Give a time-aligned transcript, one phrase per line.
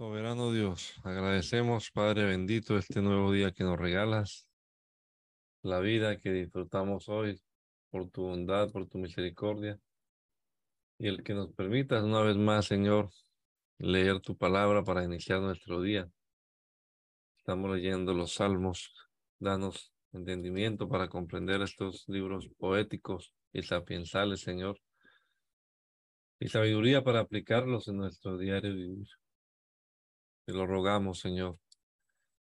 [0.00, 4.48] Soberano Dios, agradecemos, Padre bendito, este nuevo día que nos regalas,
[5.60, 7.38] la vida que disfrutamos hoy
[7.90, 9.78] por tu bondad, por tu misericordia,
[10.96, 13.10] y el que nos permitas una vez más, Señor,
[13.76, 16.10] leer tu palabra para iniciar nuestro día.
[17.36, 18.94] Estamos leyendo los salmos,
[19.38, 24.80] danos entendimiento para comprender estos libros poéticos y sapiensales, Señor,
[26.38, 29.06] y sabiduría para aplicarlos en nuestro diario vivir.
[30.52, 31.58] Lo rogamos, Señor,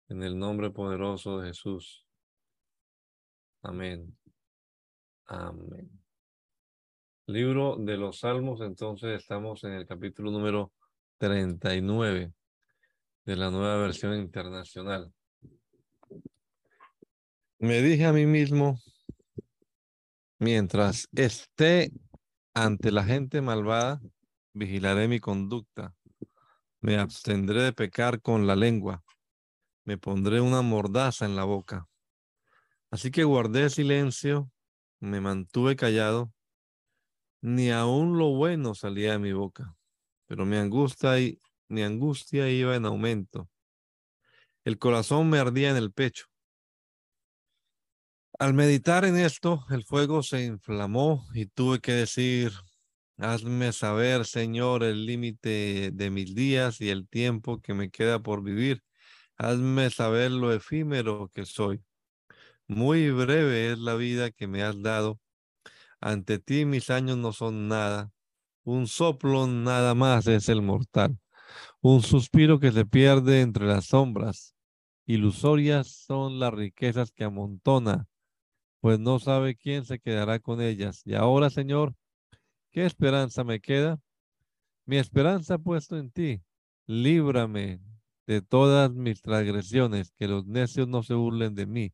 [0.09, 2.07] en el nombre poderoso de Jesús.
[3.62, 4.17] Amén.
[5.27, 5.91] Amén.
[7.27, 10.73] Libro de los Salmos, entonces estamos en el capítulo número
[11.19, 12.33] 39
[13.25, 15.12] de la nueva versión internacional.
[17.59, 18.79] Me dije a mí mismo,
[20.39, 21.92] mientras esté
[22.53, 24.03] ante la gente malvada,
[24.53, 25.95] vigilaré mi conducta
[26.85, 29.03] me abstendré de pecar con la lengua.
[29.87, 31.89] Me pondré una mordaza en la boca.
[32.91, 34.51] Así que guardé silencio,
[35.01, 36.35] me mantuve callado.
[37.41, 39.75] Ni aun lo bueno salía de mi boca,
[40.27, 43.49] pero mi angustia, y, mi angustia iba en aumento.
[44.62, 46.27] El corazón me ardía en el pecho.
[48.39, 52.53] Al meditar en esto, el fuego se inflamó y tuve que decir,
[53.19, 58.43] Hazme saber, Señor, el límite de mis días y el tiempo que me queda por
[58.43, 58.83] vivir.
[59.37, 61.83] Hazme saber lo efímero que soy.
[62.67, 65.21] Muy breve es la vida que me has dado.
[66.01, 68.11] Ante ti mis años no son nada.
[68.65, 71.19] Un soplo nada más es el mortal.
[71.81, 74.55] Un suspiro que se pierde entre las sombras.
[75.06, 78.06] Ilusorias son las riquezas que amontona,
[78.81, 81.03] pues no sabe quién se quedará con ellas.
[81.05, 81.95] Y ahora, Señor,
[82.75, 84.00] ¿Qué esperanza me queda?
[84.84, 86.42] Mi esperanza puesto en ti.
[86.86, 87.78] Líbrame
[88.27, 91.93] de todas mis transgresiones, que los necios no se burlen de mí.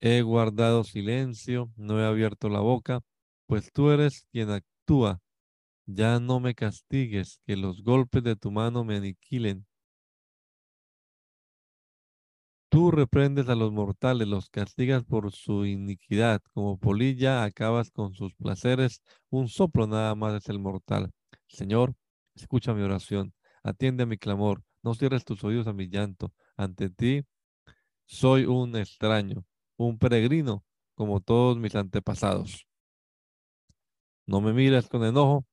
[0.00, 3.02] He guardado silencio, no he abierto la boca,
[3.46, 5.20] pues tú eres quien actúa.
[5.86, 9.68] Ya no me castigues, que los golpes de tu mano me aniquilen.
[12.68, 16.42] Tú reprendes a los mortales, los castigas por su iniquidad.
[16.52, 19.02] Como polilla acabas con sus placeres.
[19.30, 21.12] Un soplo nada más es el mortal.
[21.46, 21.94] Señor,
[22.34, 23.32] escucha mi oración.
[23.62, 24.62] Atiende a mi clamor.
[24.82, 26.32] No cierres tus oídos a mi llanto.
[26.56, 27.24] Ante ti
[28.04, 29.44] soy un extraño,
[29.76, 32.66] un peregrino, como todos mis antepasados.
[34.26, 35.46] No me mires con enojo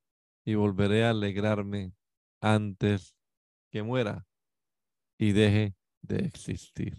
[0.46, 1.94] y volveré a alegrarme
[2.42, 3.16] antes
[3.70, 4.26] que muera
[5.18, 5.74] y deje
[6.04, 6.96] de existir.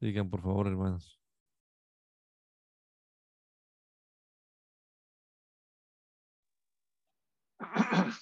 [0.00, 1.18] Digan, por favor, hermanos.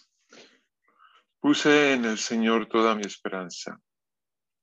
[1.41, 3.81] Puse en el Señor toda mi esperanza.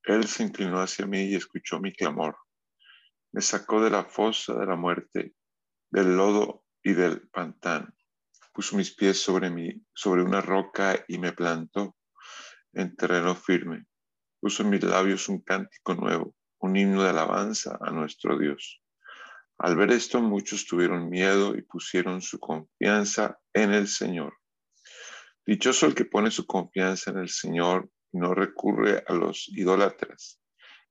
[0.04, 2.36] Él se inclinó hacia mí y escuchó mi clamor.
[3.32, 5.34] Me sacó de la fosa de la muerte,
[5.90, 7.92] del lodo y del pantano.
[8.52, 9.50] Puso mis pies sobre,
[9.92, 11.96] sobre una roca y me plantó
[12.72, 13.88] en terreno firme
[14.40, 18.82] puso en mis labios un cántico nuevo, un himno de alabanza a nuestro Dios.
[19.58, 24.34] Al ver esto, muchos tuvieron miedo y pusieron su confianza en el Señor.
[25.44, 30.40] Dichoso el que pone su confianza en el Señor y no recurre a los idólatras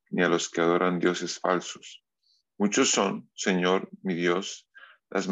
[0.09, 2.03] ni a los que adoran dioses falsos.
[2.57, 4.69] Muchos son, Señor mi Dios,
[5.09, 5.27] las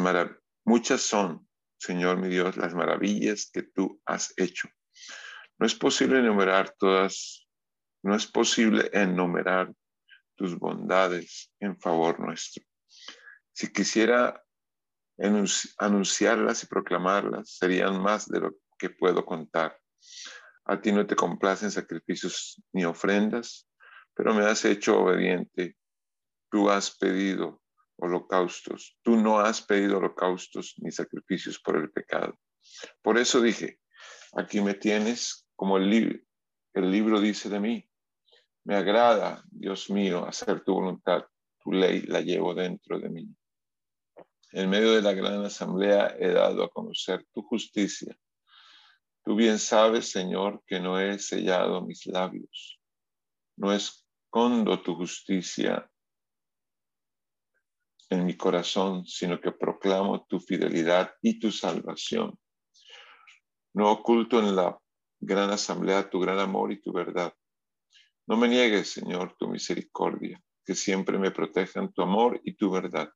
[0.64, 1.48] muchas son,
[1.78, 4.68] Señor mi Dios, las maravillas que tú has hecho.
[5.58, 7.45] No es posible enumerar todas
[8.06, 9.72] no es posible enumerar
[10.36, 12.64] tus bondades en favor nuestro.
[13.52, 14.42] Si quisiera
[15.78, 19.78] anunciarlas y proclamarlas, serían más de lo que puedo contar.
[20.66, 23.68] A ti no te complacen sacrificios ni ofrendas,
[24.14, 25.76] pero me has hecho obediente.
[26.50, 27.62] Tú has pedido
[27.96, 28.96] holocaustos.
[29.02, 32.38] Tú no has pedido holocaustos ni sacrificios por el pecado.
[33.02, 33.80] Por eso dije,
[34.36, 36.24] aquí me tienes como el,
[36.74, 37.90] el libro dice de mí.
[38.66, 41.24] Me agrada, Dios mío, hacer tu voluntad.
[41.62, 43.28] Tu ley la llevo dentro de mí.
[44.50, 48.18] En medio de la gran asamblea he dado a conocer tu justicia.
[49.24, 52.80] Tú bien sabes, Señor, que no he sellado mis labios.
[53.56, 55.88] No escondo tu justicia
[58.10, 62.36] en mi corazón, sino que proclamo tu fidelidad y tu salvación.
[63.74, 64.76] No oculto en la
[65.20, 67.32] gran asamblea tu gran amor y tu verdad.
[68.28, 73.08] No me niegues, Señor, tu misericordia, que siempre me protejan tu amor y tu verdad.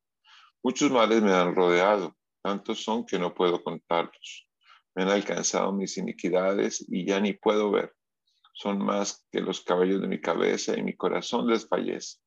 [0.62, 4.49] Muchos males me han rodeado, tantos son que no puedo contarlos.
[4.95, 7.93] Me han alcanzado mis iniquidades y ya ni puedo ver.
[8.53, 12.19] Son más que los cabellos de mi cabeza y mi corazón desfallece.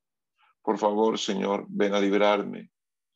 [0.62, 2.72] Por favor, Señor, ven a librarme.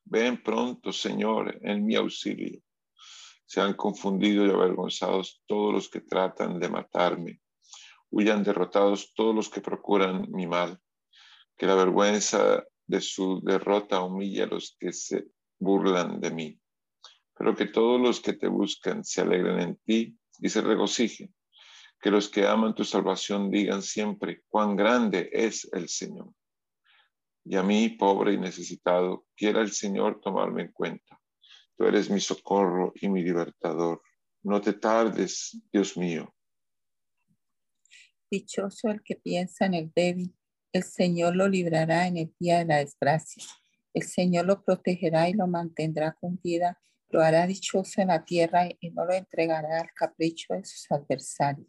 [0.05, 2.61] Ven pronto, Señor, en mi auxilio.
[3.45, 7.41] Se han confundido y avergonzados todos los que tratan de matarme.
[8.09, 10.79] Huyan derrotados todos los que procuran mi mal.
[11.57, 15.25] Que la vergüenza de su derrota humilla a los que se
[15.59, 16.59] burlan de mí.
[17.37, 21.33] Pero que todos los que te buscan se alegren en ti y se regocijen.
[21.99, 26.31] Que los que aman tu salvación digan siempre, cuán grande es el Señor.
[27.43, 31.19] Y a mí, pobre y necesitado, quiera el Señor tomarme en cuenta.
[31.77, 34.01] Tú eres mi socorro y mi libertador.
[34.43, 36.33] No te tardes, Dios mío.
[38.29, 40.35] Dichoso el que piensa en el débil.
[40.73, 43.43] El Señor lo librará en el día de la desgracia.
[43.93, 46.77] El Señor lo protegerá y lo mantendrá con vida.
[47.09, 51.67] Lo hará dichoso en la tierra y no lo entregará al capricho de sus adversarios.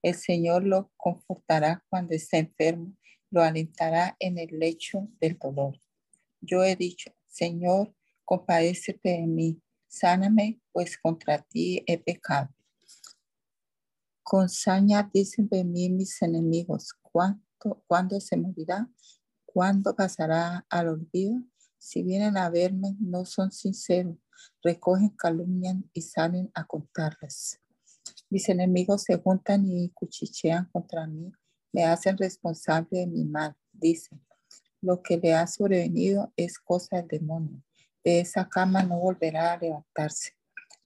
[0.00, 2.94] El Señor lo confortará cuando esté enfermo,
[3.30, 5.80] lo alentará en el lecho del dolor.
[6.40, 7.92] Yo he dicho, Señor,
[8.24, 12.54] compadécete de mí, sáname, pues contra ti he pecado.
[14.30, 18.86] Con saña dicen de mí mis enemigos, ¿cuánto, ¿cuándo se morirá?
[19.46, 21.40] ¿Cuándo pasará al olvido?
[21.78, 24.18] Si vienen a verme, no son sinceros,
[24.62, 27.58] recogen, calumnian y salen a contarlas.
[28.28, 31.32] Mis enemigos se juntan y cuchichean contra mí,
[31.72, 33.56] me hacen responsable de mi mal.
[33.72, 34.22] Dicen,
[34.82, 37.62] lo que le ha sobrevenido es cosa del demonio.
[38.04, 40.37] De esa cama no volverá a levantarse.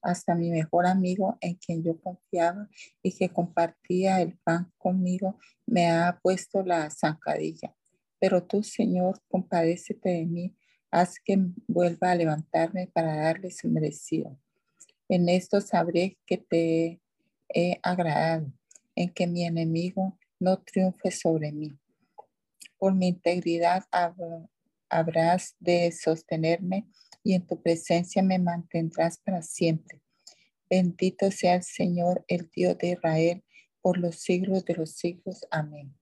[0.03, 2.69] Hasta mi mejor amigo en quien yo confiaba
[3.03, 7.75] y que compartía el pan conmigo me ha puesto la zancadilla.
[8.19, 10.57] Pero tú, Señor, compadécete de mí
[10.93, 14.39] haz que vuelva a levantarme para darle su merecido.
[15.09, 17.01] En esto sabré que te
[17.49, 18.53] he agradado,
[18.95, 21.73] en que mi enemigo no triunfe sobre mí.
[22.77, 23.85] Por mi integridad
[24.89, 26.87] habrás de sostenerme
[27.23, 30.01] y en tu presencia me mantendrás para siempre.
[30.69, 33.45] Bendito sea el Señor, el Dios de Israel,
[33.81, 35.47] por los siglos de los siglos.
[35.51, 35.95] Amén.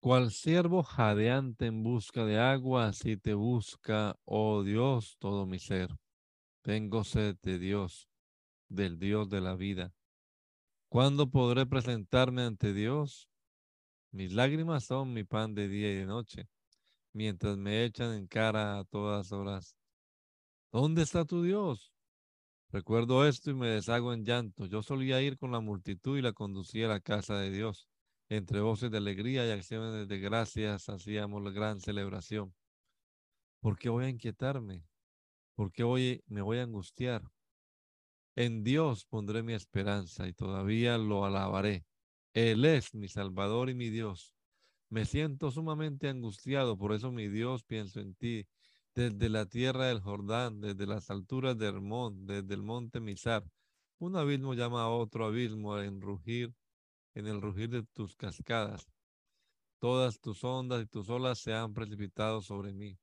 [0.00, 5.90] Cual siervo jadeante en busca de agua, así te busca, oh Dios, todo mi ser.
[6.62, 8.08] Tengo sed de Dios,
[8.68, 9.92] del Dios de la vida.
[10.88, 13.28] ¿Cuándo podré presentarme ante Dios?
[14.12, 16.48] Mis lágrimas son mi pan de día y de noche,
[17.16, 19.76] mientras me echan en cara a todas horas.
[20.70, 21.92] ¿Dónde está tu Dios?
[22.70, 24.66] Recuerdo esto y me deshago en llanto.
[24.66, 27.88] Yo solía ir con la multitud y la conducía a la casa de Dios
[28.28, 32.54] entre voces de alegría y acciones de gracias hacíamos la gran celebración.
[33.60, 34.84] ¿Por qué voy a inquietarme?
[35.54, 37.22] ¿Por qué hoy me voy a angustiar?
[38.34, 41.86] En Dios pondré mi esperanza y todavía lo alabaré.
[42.34, 44.35] Él es mi Salvador y mi Dios.
[44.88, 48.46] Me siento sumamente angustiado, por eso mi Dios pienso en ti.
[48.94, 53.44] Desde la tierra del Jordán, desde las alturas de Hermón, desde el monte Mizar,
[53.98, 56.54] un abismo llama a otro abismo en rugir
[57.16, 58.86] en el rugir de tus cascadas.
[59.78, 62.98] Todas tus ondas y tus olas se han precipitado sobre mí.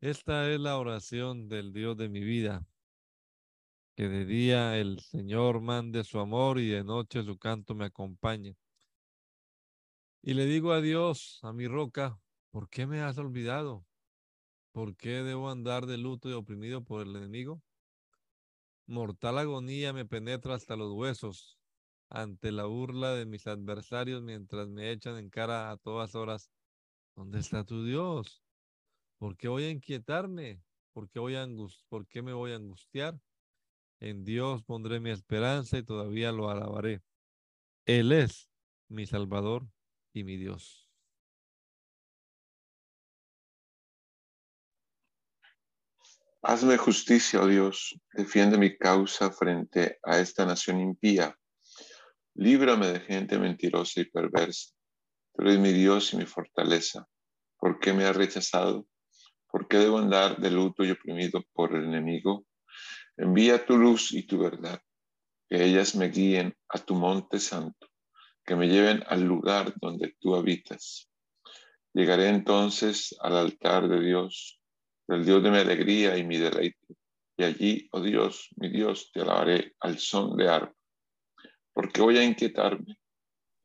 [0.00, 2.66] Esta es la oración del Dios de mi vida.
[3.96, 8.56] Que de día el Señor mande su amor y de noche su canto me acompañe.
[10.28, 12.20] Y le digo a Dios, a mi roca,
[12.50, 13.86] ¿por qué me has olvidado?
[14.72, 17.62] ¿Por qué debo andar de luto y oprimido por el enemigo?
[18.84, 21.58] Mortal agonía me penetra hasta los huesos
[22.10, 26.50] ante la burla de mis adversarios mientras me echan en cara a todas horas,
[27.16, 28.44] ¿dónde está tu Dios?
[29.16, 30.62] ¿Por qué voy a inquietarme?
[30.92, 31.48] ¿Por qué, voy a
[31.88, 33.18] ¿Por qué me voy a angustiar?
[33.98, 37.00] En Dios pondré mi esperanza y todavía lo alabaré.
[37.86, 38.50] Él es
[38.88, 39.66] mi Salvador
[40.12, 40.88] y mi Dios.
[46.42, 51.36] Hazme justicia, oh Dios, defiende mi causa frente a esta nación impía
[52.40, 54.72] Líbrame de gente mentirosa y perversa.
[55.34, 57.08] Tú eres mi Dios y mi fortaleza.
[57.58, 58.86] ¿Por qué me has rechazado?
[59.48, 62.46] ¿Por qué debo andar de luto y oprimido por el enemigo?
[63.16, 64.80] Envía tu luz y tu verdad,
[65.50, 67.87] que ellas me guíen a tu monte santo,
[68.48, 71.06] que me lleven al lugar donde tú habitas.
[71.92, 74.58] Llegaré entonces al altar de Dios,
[75.06, 76.96] del Dios de mi alegría y mi deleite,
[77.36, 80.74] y allí, oh Dios, mi Dios, te alabaré al son de arpa
[81.74, 82.98] ¿Por qué voy a inquietarme?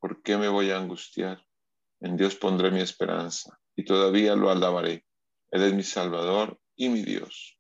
[0.02, 1.42] ¿Por qué me voy a angustiar?
[2.02, 5.06] En Dios pondré mi esperanza y todavía lo alabaré.
[5.50, 7.58] Él es mi Salvador y mi Dios.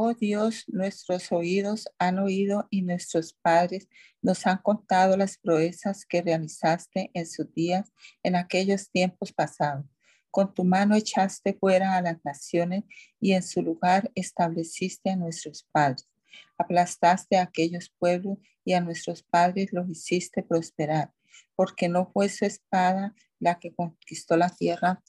[0.00, 3.88] Oh Dios, nuestros oídos han oído y nuestros padres
[4.22, 9.84] nos han contado las proezas que realizaste en sus días, en aquellos tiempos pasados.
[10.30, 12.84] Con tu mano echaste fuera a las naciones
[13.18, 16.08] y en su lugar estableciste a nuestros padres.
[16.56, 21.12] Aplastaste a aquellos pueblos y a nuestros padres los hiciste prosperar,
[21.56, 25.02] porque no fue su espada la que conquistó la tierra,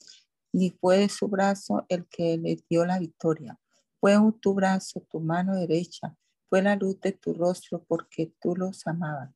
[0.52, 3.59] ni fue su brazo el que le dio la victoria
[4.00, 6.16] fue tu brazo, tu mano derecha,
[6.48, 9.30] fue la luz de tu rostro porque tú los amabas.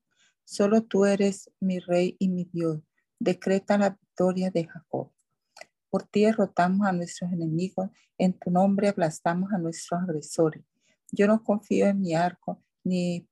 [0.44, 2.80] Solo tú eres mi rey y mi Dios.
[3.18, 5.12] Decreta la victoria de Jacob.
[5.90, 10.64] Por ti derrotamos a nuestros enemigos, en tu nombre aplastamos a nuestros agresores.
[11.12, 13.28] Yo no confío en mi arco, ni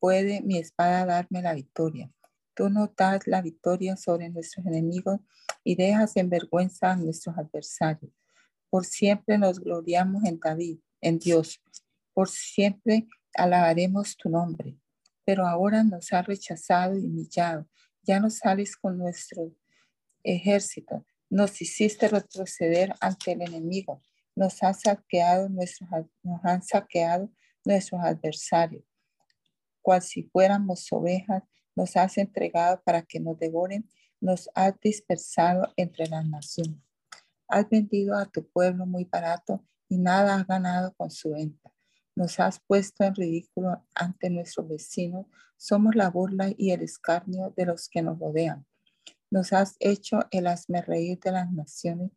[0.00, 2.10] puede mi espada darme la victoria.
[2.54, 5.20] Tú no das la victoria sobre nuestros enemigos
[5.62, 8.12] y dejas en vergüenza a nuestros adversarios.
[8.70, 11.60] Por siempre nos gloriamos en David, en Dios.
[12.14, 14.76] Por siempre alabaremos tu nombre.
[15.24, 17.68] Pero ahora nos ha rechazado y humillado.
[18.02, 19.52] Ya no sales con nuestro
[20.22, 21.04] ejército.
[21.28, 24.02] Nos hiciste retroceder ante el enemigo.
[24.36, 25.88] Nos, ha saqueado nuestros,
[26.22, 27.30] nos han saqueado
[27.64, 28.84] nuestros adversarios.
[29.82, 31.42] Cual si fuéramos ovejas,
[31.74, 33.88] nos has entregado para que nos devoren.
[34.20, 36.89] Nos has dispersado entre las naciones.
[37.50, 41.72] Has vendido a tu pueblo muy barato y nada has ganado con su venta.
[42.14, 45.26] Nos has puesto en ridículo ante nuestros vecinos.
[45.56, 48.64] Somos la burla y el escarnio de los que nos rodean.
[49.30, 50.46] Nos has hecho el
[50.86, 52.12] reír de las naciones.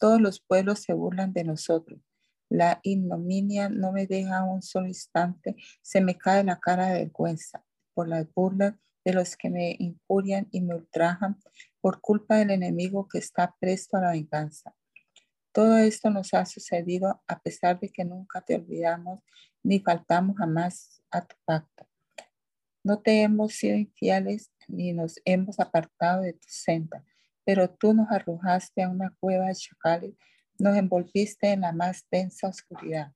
[0.00, 2.00] Todos los pueblos se burlan de nosotros.
[2.48, 5.54] La ignominia no me deja un solo instante.
[5.80, 10.48] Se me cae la cara de vergüenza por las burlas de los que me injurian
[10.50, 11.38] y me ultrajan
[11.80, 14.74] por culpa del enemigo que está presto a la venganza.
[15.52, 19.20] Todo esto nos ha sucedido a pesar de que nunca te olvidamos
[19.62, 21.86] ni faltamos jamás a tu pacto.
[22.84, 27.04] No te hemos sido infieles ni nos hemos apartado de tu senda,
[27.44, 30.14] pero tú nos arrojaste a una cueva de chacales,
[30.58, 33.12] nos envolviste en la más densa oscuridad.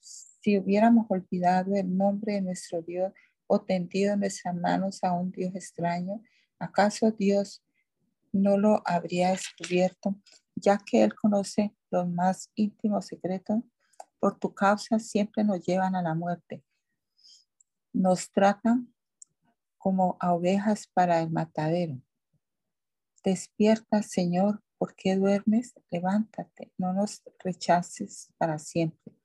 [0.00, 3.12] Si hubiéramos olvidado el nombre de nuestro Dios
[3.48, 6.22] o tendido nuestras manos a un Dios extraño,
[6.60, 7.64] ¿acaso Dios
[8.32, 10.14] no lo habría descubierto,
[10.54, 13.58] ya que Él conoce los más íntimos secretos.
[14.20, 16.62] Por tu causa siempre nos llevan a la muerte.
[17.92, 18.92] Nos tratan
[19.78, 22.00] como a ovejas para el matadero.
[23.24, 25.74] Despierta, Señor, ¿por qué duermes?
[25.90, 29.17] Levántate, no nos rechaces para siempre.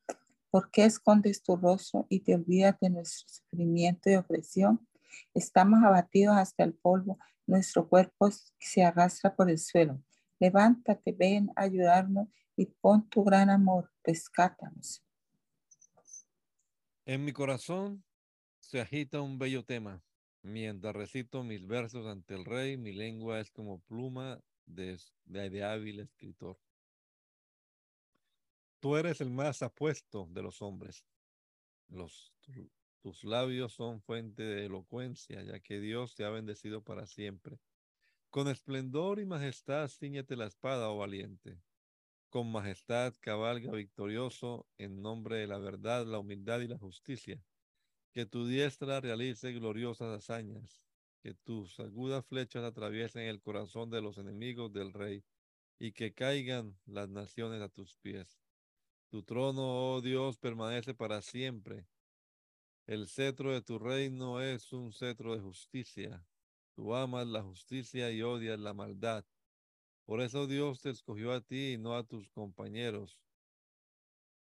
[0.53, 4.87] ¿Por qué escondes tu rostro y te olvidas de nuestro sufrimiento y opresión?
[5.33, 7.17] Estamos abatidos hasta el polvo
[7.47, 8.29] nuestro cuerpo
[8.59, 9.99] se arrastra por el suelo.
[10.39, 15.03] Levántate, ven a ayudarnos y pon tu gran amor, rescátanos.
[17.07, 18.03] En mi corazón
[18.59, 20.03] se agita un bello tema.
[20.43, 26.01] Mientras recito mis versos ante el rey, mi lengua es como pluma de, de hábil
[26.01, 26.59] escritor.
[28.83, 31.05] Tú eres el más apuesto de los hombres.
[31.87, 32.33] Los,
[33.01, 37.61] tus labios son fuente de elocuencia, ya que Dios te ha bendecido para siempre.
[38.29, 41.61] Con esplendor y majestad ciñete la espada, oh valiente.
[42.27, 47.41] Con majestad cabalga victorioso en nombre de la verdad, la humildad y la justicia.
[48.11, 50.83] Que tu diestra realice gloriosas hazañas.
[51.21, 55.23] Que tus agudas flechas atraviesen el corazón de los enemigos del rey
[55.79, 58.42] y que caigan las naciones a tus pies.
[59.13, 61.85] Tu trono, oh Dios, permanece para siempre
[62.87, 66.25] el cetro de tu reino es un cetro de justicia.
[66.73, 69.23] Tú amas la justicia y odias la maldad.
[70.07, 73.21] Por eso Dios te escogió a ti y no a tus compañeros.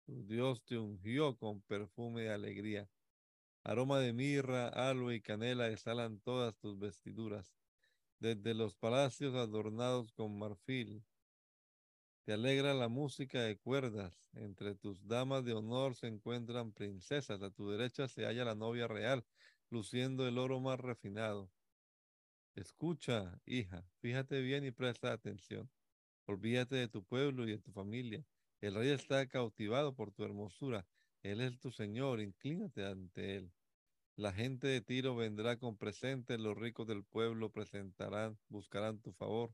[0.06, 2.88] Tu Dios te ungió con perfume de alegría.
[3.64, 7.56] Aroma de mirra, aloe y canela exhalan todas tus vestiduras.
[8.20, 11.04] Desde los palacios adornados con marfil,
[12.24, 14.25] te alegra la música de cuerdas.
[14.34, 17.42] Entre tus damas de honor se encuentran princesas.
[17.42, 19.25] A tu derecha se halla la novia real,
[19.70, 21.51] luciendo el oro más refinado.
[22.56, 25.70] Escucha, hija, fíjate bien y presta atención.
[26.25, 28.25] Olvídate de tu pueblo y de tu familia.
[28.62, 30.88] El rey está cautivado por tu hermosura.
[31.24, 33.51] Él es tu Señor, inclínate ante él.
[34.15, 39.53] La gente de Tiro vendrá con presentes, los ricos del pueblo presentarán, buscarán tu favor.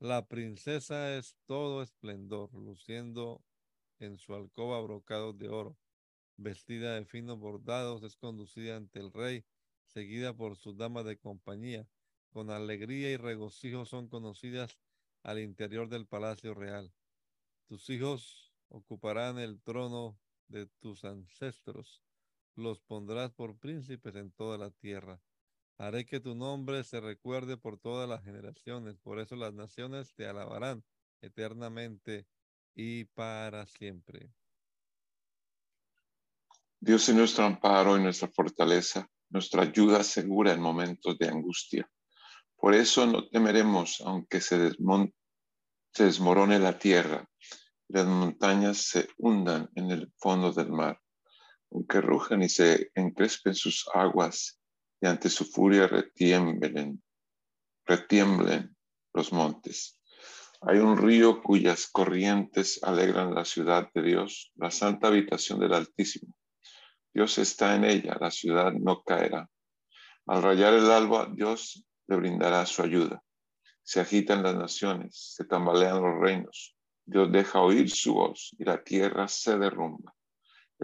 [0.00, 3.42] La princesa es todo esplendor, luciendo
[3.98, 5.78] en su alcoba brocados de oro.
[6.36, 9.44] Vestida de finos bordados, es conducida ante el rey,
[9.86, 11.88] seguida por sus damas de compañía.
[12.30, 14.78] Con alegría y regocijo son conocidas
[15.22, 16.92] al interior del palacio real.
[17.66, 22.02] Tus hijos ocuparán el trono de tus ancestros.
[22.56, 25.20] Los pondrás por príncipes en toda la tierra.
[25.78, 28.96] Haré que tu nombre se recuerde por todas las generaciones.
[28.98, 30.84] Por eso las naciones te alabarán
[31.20, 32.26] eternamente
[32.74, 34.30] y para siempre.
[36.80, 41.90] Dios es nuestro amparo y nuestra fortaleza, nuestra ayuda segura en momentos de angustia.
[42.56, 44.72] Por eso no temeremos aunque se,
[45.92, 47.28] se desmorone la tierra
[47.88, 51.00] las montañas se hundan en el fondo del mar,
[51.70, 54.58] aunque rujan y se encrespen sus aguas
[55.04, 57.02] y ante su furia retiemblen,
[57.84, 58.74] retiemblen
[59.12, 60.00] los montes.
[60.62, 66.34] Hay un río cuyas corrientes alegran la ciudad de Dios, la santa habitación del Altísimo.
[67.12, 69.46] Dios está en ella, la ciudad no caerá.
[70.26, 73.22] Al rayar el alba, Dios le brindará su ayuda.
[73.82, 76.74] Se agitan las naciones, se tambalean los reinos.
[77.04, 80.14] Dios deja oír su voz y la tierra se derrumba.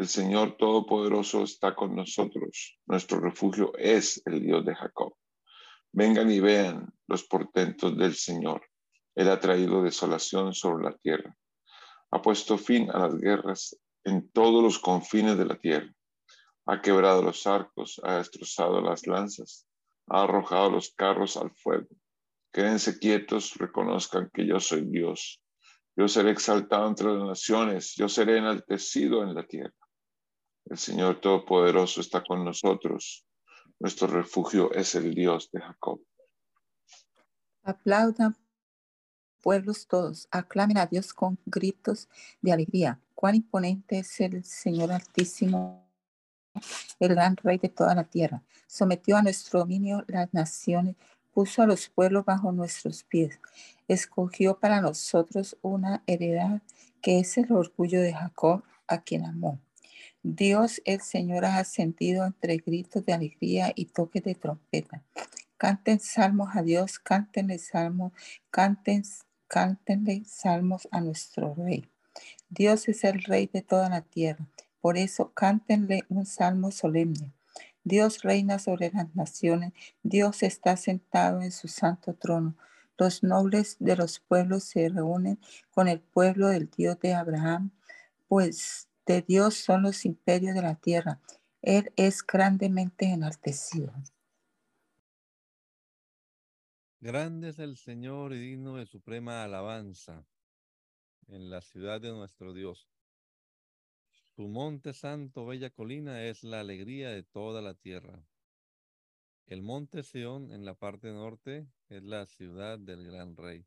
[0.00, 2.78] El Señor Todopoderoso está con nosotros.
[2.86, 5.14] Nuestro refugio es el Dios de Jacob.
[5.92, 8.62] Vengan y vean los portentos del Señor.
[9.14, 11.36] Él ha traído desolación sobre la tierra.
[12.12, 15.92] Ha puesto fin a las guerras en todos los confines de la tierra.
[16.64, 19.66] Ha quebrado los arcos, ha destrozado las lanzas,
[20.06, 21.88] ha arrojado los carros al fuego.
[22.50, 25.42] Quédense quietos, reconozcan que yo soy Dios.
[25.94, 29.74] Yo seré exaltado entre las naciones, yo seré enaltecido en la tierra.
[30.66, 33.26] El Señor Todopoderoso está con nosotros.
[33.78, 36.00] Nuestro refugio es el Dios de Jacob.
[37.62, 38.36] Aplaudan
[39.42, 42.08] pueblos todos, aclamen a Dios con gritos
[42.40, 43.00] de alegría.
[43.14, 45.88] Cuán imponente es el Señor Altísimo,
[46.98, 48.42] el gran Rey de toda la tierra.
[48.66, 50.96] Sometió a nuestro dominio las naciones,
[51.32, 53.40] puso a los pueblos bajo nuestros pies.
[53.88, 56.62] Escogió para nosotros una heredad
[57.00, 59.60] que es el orgullo de Jacob, a quien amó.
[60.22, 65.02] Dios el Señor ha ascendido entre gritos de alegría y toques de trompeta.
[65.56, 68.12] Canten salmos a Dios, cántenle salmos,
[68.50, 69.02] canten,
[69.48, 71.88] cántenle salmos a nuestro Rey.
[72.50, 74.46] Dios es el Rey de toda la tierra,
[74.82, 77.32] por eso cántenle un salmo solemne.
[77.82, 82.56] Dios reina sobre las naciones, Dios está sentado en su santo trono.
[82.98, 85.38] Los nobles de los pueblos se reúnen
[85.70, 87.70] con el pueblo del Dios de Abraham,
[88.28, 91.20] pues de Dios son los imperios de la tierra.
[91.62, 93.92] Él es grandemente enaltecido.
[97.00, 100.24] Grande es el Señor y digno de suprema alabanza
[101.26, 102.88] en la ciudad de nuestro Dios.
[104.36, 108.22] Su monte santo, bella colina, es la alegría de toda la tierra.
[109.46, 113.66] El monte Sión en la parte norte es la ciudad del gran rey.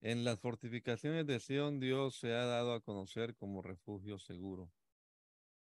[0.00, 4.70] En las fortificaciones de Sión, Dios se ha dado a conocer como refugio seguro.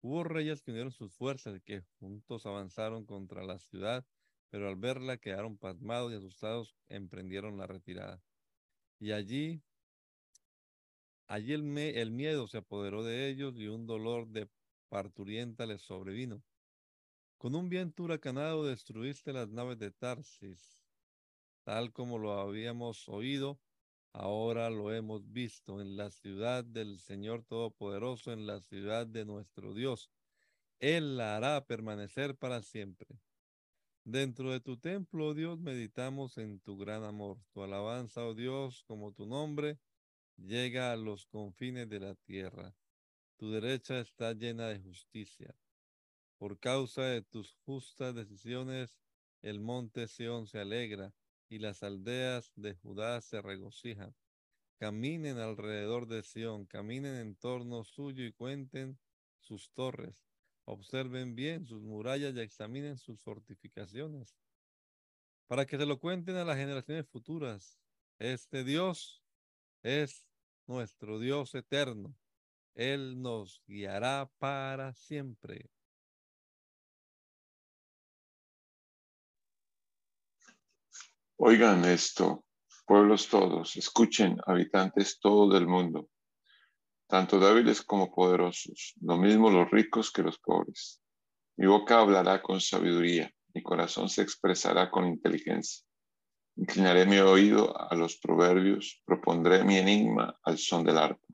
[0.02, 4.06] Hubo reyes que unieron sus fuerzas y que juntos avanzaron contra la ciudad,
[4.50, 8.22] pero al verla quedaron pasmados y asustados, emprendieron la retirada.
[9.00, 9.64] Y allí,
[11.28, 14.50] allí el, el miedo se apoderó de ellos y un dolor de
[14.90, 16.44] parturienta les sobrevino.
[17.38, 20.80] Con un viento huracanado destruiste las naves de Tarsis,
[21.64, 23.60] tal como lo habíamos oído
[24.18, 29.74] Ahora lo hemos visto en la ciudad del Señor Todopoderoso, en la ciudad de nuestro
[29.74, 30.10] Dios.
[30.80, 33.20] Él la hará permanecer para siempre.
[34.06, 37.40] Dentro de tu templo, oh Dios, meditamos en tu gran amor.
[37.52, 39.80] Tu alabanza, oh Dios, como tu nombre,
[40.38, 42.74] llega a los confines de la tierra.
[43.36, 45.54] Tu derecha está llena de justicia.
[46.38, 48.98] Por causa de tus justas decisiones,
[49.42, 51.14] el monte Sión se alegra
[51.50, 54.16] y las aldeas de Judá se regocijan.
[54.78, 59.00] Caminen alrededor de Sión, caminen en torno suyo y cuenten
[59.40, 60.26] sus torres.
[60.66, 64.36] Observen bien sus murallas y examinen sus fortificaciones,
[65.48, 67.80] para que se lo cuenten a las generaciones futuras.
[68.18, 69.24] Este Dios
[69.84, 70.26] es
[70.66, 72.16] nuestro Dios eterno.
[72.74, 75.70] Él nos guiará para siempre.
[81.38, 82.46] Oigan esto,
[82.88, 86.08] pueblos todos, escuchen, habitantes todos del mundo,
[87.10, 91.02] tanto débiles como poderosos, lo mismo los ricos que los pobres.
[91.58, 95.86] Mi boca hablará con sabiduría, mi corazón se expresará con inteligencia.
[96.56, 101.28] Inclinaré mi oído a los proverbios, propondré mi enigma al son del arpa.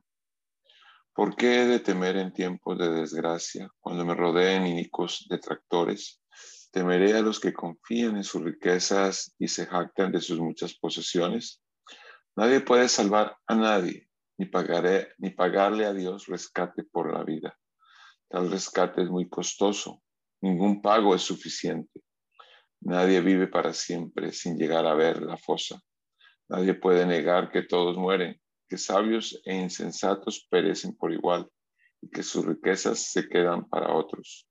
[1.14, 6.21] ¿Por qué he de temer en tiempos de desgracia, cuando me rodeen inicuos detractores?
[6.72, 11.62] Temeré a los que confían en sus riquezas y se jactan de sus muchas posesiones.
[12.34, 14.08] Nadie puede salvar a nadie,
[14.38, 17.58] ni, pagaré, ni pagarle a Dios rescate por la vida.
[18.30, 20.02] Tal rescate es muy costoso.
[20.40, 22.00] Ningún pago es suficiente.
[22.80, 25.78] Nadie vive para siempre sin llegar a ver la fosa.
[26.48, 31.46] Nadie puede negar que todos mueren, que sabios e insensatos perecen por igual
[32.00, 34.48] y que sus riquezas se quedan para otros.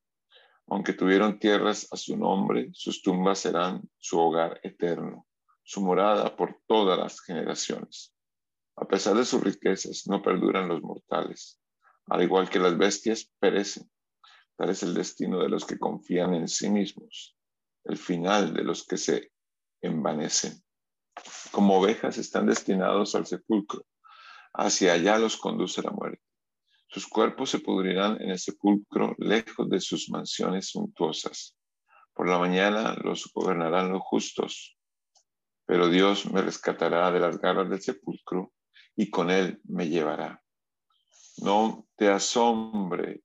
[0.72, 5.28] Aunque tuvieron tierras a su nombre, sus tumbas serán su hogar eterno,
[5.64, 8.16] su morada por todas las generaciones.
[8.78, 11.60] A pesar de sus riquezas, no perduran los mortales.
[12.08, 13.92] Al igual que las bestias, perecen.
[14.56, 17.36] Tal es el destino de los que confían en sí mismos,
[17.84, 19.34] el final de los que se
[19.82, 20.54] envanecen.
[21.52, 23.86] Como ovejas están destinados al sepulcro,
[24.54, 26.31] hacia allá los conduce la muerte.
[26.92, 31.56] Sus cuerpos se pudrirán en el sepulcro, lejos de sus mansiones suntuosas.
[32.14, 34.78] Por la mañana los gobernarán los justos,
[35.66, 38.52] pero Dios me rescatará de las garras del sepulcro
[38.94, 40.44] y con él me llevará.
[41.38, 43.24] No te asombre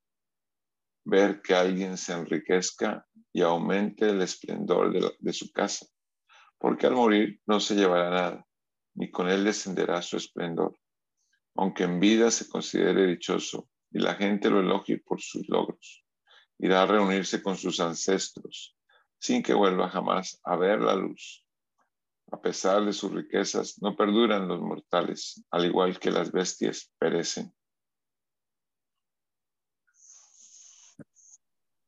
[1.05, 5.87] ver que alguien se enriquezca y aumente el esplendor de, de su casa,
[6.57, 8.47] porque al morir no se llevará nada,
[8.95, 10.79] ni con él descenderá su esplendor
[11.57, 16.05] aunque en vida se considere dichoso y la gente lo elogie por sus logros.
[16.59, 18.77] Irá a reunirse con sus ancestros
[19.19, 21.45] sin que vuelva jamás a ver la luz.
[22.31, 27.55] A pesar de sus riquezas, no perduran los mortales, al igual que las bestias perecen.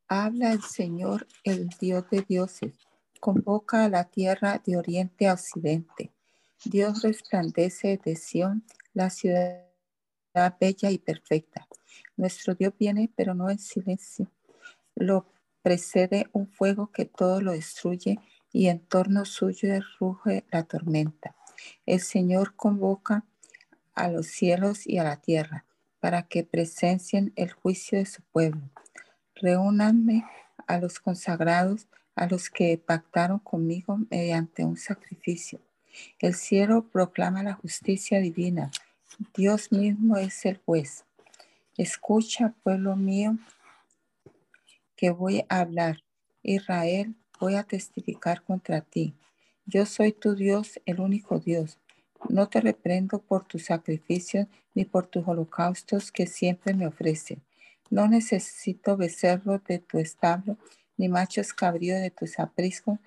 [0.09, 2.79] Habla el Señor, el Dios de dioses,
[3.21, 6.13] convoca a la tierra de oriente a occidente.
[6.65, 9.69] Dios resplandece de Sión la ciudad
[10.61, 11.67] bella y perfecta.
[12.17, 14.31] Nuestro Dios viene, pero no en silencio.
[14.95, 15.27] Lo
[15.63, 18.19] precede un fuego que todo lo destruye
[18.53, 21.35] y en torno suyo ruge la tormenta.
[21.87, 23.25] El Señor convoca
[23.95, 25.65] a los cielos y a la tierra
[26.01, 28.71] para que presencien el juicio de su pueblo.
[29.35, 30.25] Reúnanme
[30.67, 35.61] a los consagrados, a los que pactaron conmigo mediante un sacrificio.
[36.19, 38.71] El cielo proclama la justicia divina
[39.35, 41.05] Dios mismo es el juez.
[41.77, 43.37] Escucha, pueblo mío,
[44.97, 46.05] que voy a hablar.
[46.43, 49.15] Israel, voy a testificar contra ti.
[49.67, 51.79] Yo soy tu Dios, el único Dios.
[52.29, 57.43] No te reprendo por tus sacrificios ni por tus holocaustos que siempre me ofrecen.
[57.91, 60.59] No necesito becerros de tu establo
[60.97, 62.99] ni machos cabríos de tus apriscos,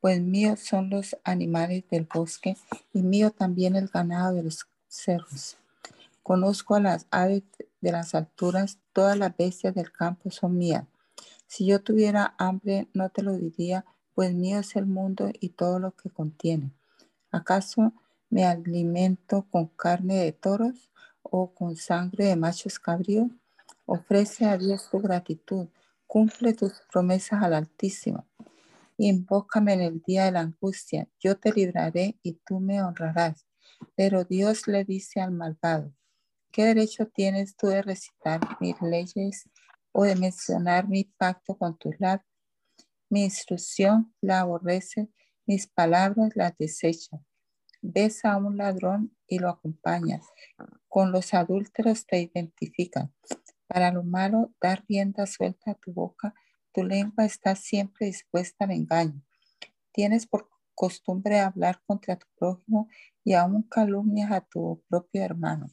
[0.00, 2.56] pues míos son los animales del bosque
[2.92, 5.56] y mío también el ganado de los cerros.
[6.22, 7.42] Conozco a las aves
[7.80, 10.84] de las alturas, todas las bestias del campo son mías.
[11.46, 13.84] Si yo tuviera hambre, no te lo diría,
[14.14, 16.72] pues mío es el mundo y todo lo que contiene.
[17.30, 17.92] ¿Acaso
[18.28, 20.90] me alimento con carne de toros
[21.22, 23.28] o con sangre de machos cabríos?
[23.86, 25.68] Ofrece a Dios tu gratitud,
[26.06, 28.29] cumple tus promesas al Altísimo.
[29.02, 33.46] Invócame en el día de la angustia, yo te libraré y tú me honrarás.
[33.96, 35.94] Pero Dios le dice al malvado,
[36.52, 39.48] ¿qué derecho tienes tú de recitar mis leyes
[39.92, 42.26] o de mencionar mi pacto con tus labios?
[43.08, 45.08] Mi instrucción la aborrece,
[45.46, 47.24] mis palabras la desechan.
[47.80, 50.26] Ves a un ladrón y lo acompañas.
[50.88, 53.14] Con los adúlteros te identifican.
[53.66, 56.34] Para lo malo, dar rienda suelta a tu boca.
[56.72, 59.22] Tu lengua está siempre dispuesta al engaño.
[59.92, 62.88] Tienes por costumbre hablar contra tu prójimo
[63.24, 65.68] y aún calumnias a tu propio hermano.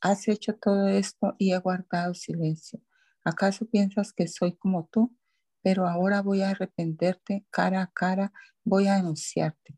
[0.00, 2.80] Has hecho todo esto y he guardado silencio.
[3.24, 5.14] ¿Acaso piensas que soy como tú?
[5.62, 8.32] Pero ahora voy a arrepenterte cara a cara,
[8.64, 9.76] voy a denunciarte.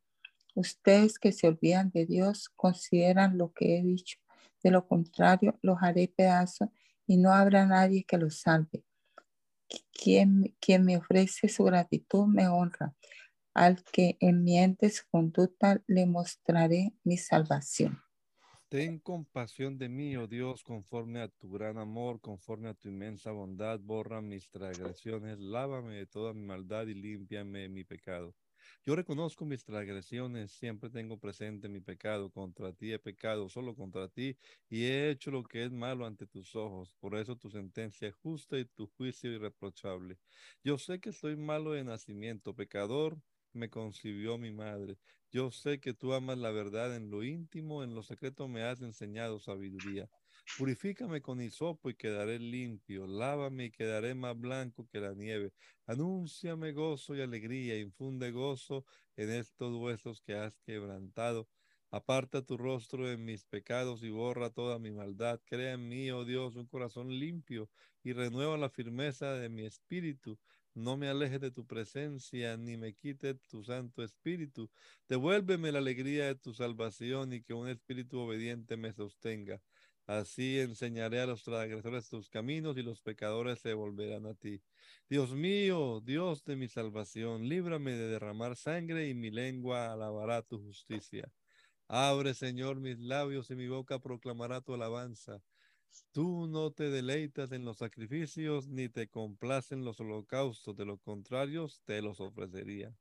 [0.55, 4.19] Ustedes que se olvidan de Dios consideran lo que he dicho.
[4.63, 6.69] De lo contrario, los haré pedazos
[7.07, 8.85] y no habrá nadie que los salve.
[9.93, 12.95] Quien, quien me ofrece su gratitud me honra.
[13.55, 18.03] Al que enmiende su conducta le mostraré mi salvación.
[18.69, 23.31] Ten compasión de mí, oh Dios, conforme a tu gran amor, conforme a tu inmensa
[23.31, 28.35] bondad, borra mis transgresiones, lávame de toda mi maldad y límpiame mi pecado.
[28.85, 32.31] Yo reconozco mis transgresiones, siempre tengo presente mi pecado.
[32.31, 34.37] Contra ti he pecado, solo contra ti,
[34.69, 36.95] y he hecho lo que es malo ante tus ojos.
[37.01, 40.19] Por eso tu sentencia es justa y tu juicio irreprochable.
[40.65, 43.21] Yo sé que soy malo de nacimiento, pecador
[43.53, 44.99] me concibió mi madre.
[45.31, 48.81] Yo sé que tú amas la verdad en lo íntimo, en lo secreto me has
[48.83, 50.11] enseñado sabiduría.
[50.59, 53.07] Purifícame con hisopo y quedaré limpio.
[53.07, 55.53] Lávame y quedaré más blanco que la nieve.
[55.87, 57.79] Anúnciame gozo y alegría.
[57.79, 58.85] Infunde gozo
[59.17, 61.49] en estos huesos que has quebrantado.
[61.91, 65.41] Aparta tu rostro en mis pecados y borra toda mi maldad.
[65.45, 67.69] Crea en mí, oh Dios, un corazón limpio
[68.03, 70.39] y renueva la firmeza de mi espíritu.
[70.75, 74.71] No me alejes de tu presencia, ni me quite tu Santo Espíritu.
[75.07, 79.61] Devuélveme la alegría de tu salvación y que un espíritu obediente me sostenga.
[80.13, 84.61] Así enseñaré a los transgresores tus caminos y los pecadores se volverán a ti.
[85.09, 90.59] Dios mío, Dios de mi salvación, líbrame de derramar sangre y mi lengua alabará tu
[90.59, 91.33] justicia.
[91.89, 95.41] Abre, Señor, mis labios y mi boca proclamará tu alabanza.
[96.11, 101.69] Tú no te deleitas en los sacrificios ni te complacen los holocaustos, de lo contrario
[101.87, 102.95] te los ofrecería.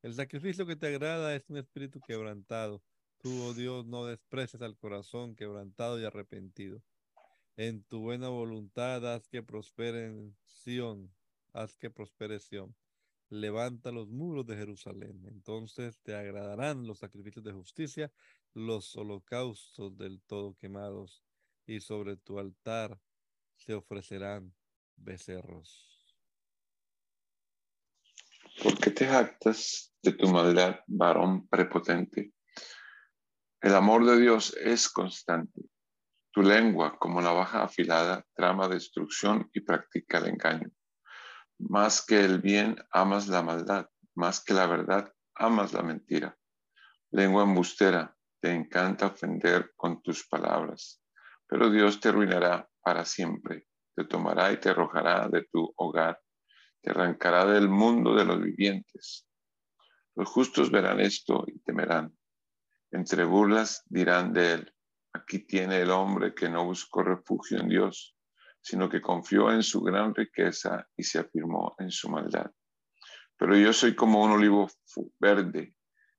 [0.00, 2.84] El sacrificio que te agrada es un espíritu quebrantado.
[3.22, 6.82] Tú, oh Dios, no desprecias al corazón quebrantado y arrepentido.
[7.56, 11.12] En tu buena voluntad haz que prospere en Sión,
[11.52, 12.74] haz que prospere Sión
[13.30, 15.24] levanta los muros de Jerusalén.
[15.28, 18.12] Entonces te agradarán los sacrificios de justicia,
[18.52, 21.22] los holocaustos del todo quemados,
[21.66, 22.98] y sobre tu altar
[23.54, 24.52] se ofrecerán
[24.96, 25.86] becerros.
[28.62, 32.32] ¿Por qué te jactas de tu maldad, varón prepotente?
[33.62, 35.60] El amor de Dios es constante.
[36.32, 40.70] Tu lengua, como la baja afilada, trama destrucción y practica el engaño.
[41.58, 43.86] Más que el bien, amas la maldad.
[44.14, 46.38] Más que la verdad, amas la mentira.
[47.10, 51.02] Lengua embustera, te encanta ofender con tus palabras.
[51.46, 53.66] Pero Dios te arruinará para siempre.
[53.94, 56.18] Te tomará y te arrojará de tu hogar.
[56.80, 59.26] Te arrancará del mundo de los vivientes.
[60.16, 62.16] Los justos verán esto y temerán.
[62.92, 64.74] Entre burlas dirán de él,
[65.12, 68.16] aquí tiene el hombre que no buscó refugio en Dios
[68.60, 72.50] sino que confió en su gran riqueza y se afirmó en su maldad.
[73.36, 74.68] Pero yo soy como un olivo
[75.18, 75.74] verde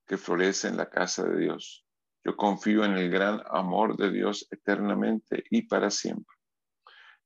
[0.08, 1.86] que florece en la casa de Dios.
[2.24, 6.36] Yo confío en el gran amor de Dios eternamente y para siempre.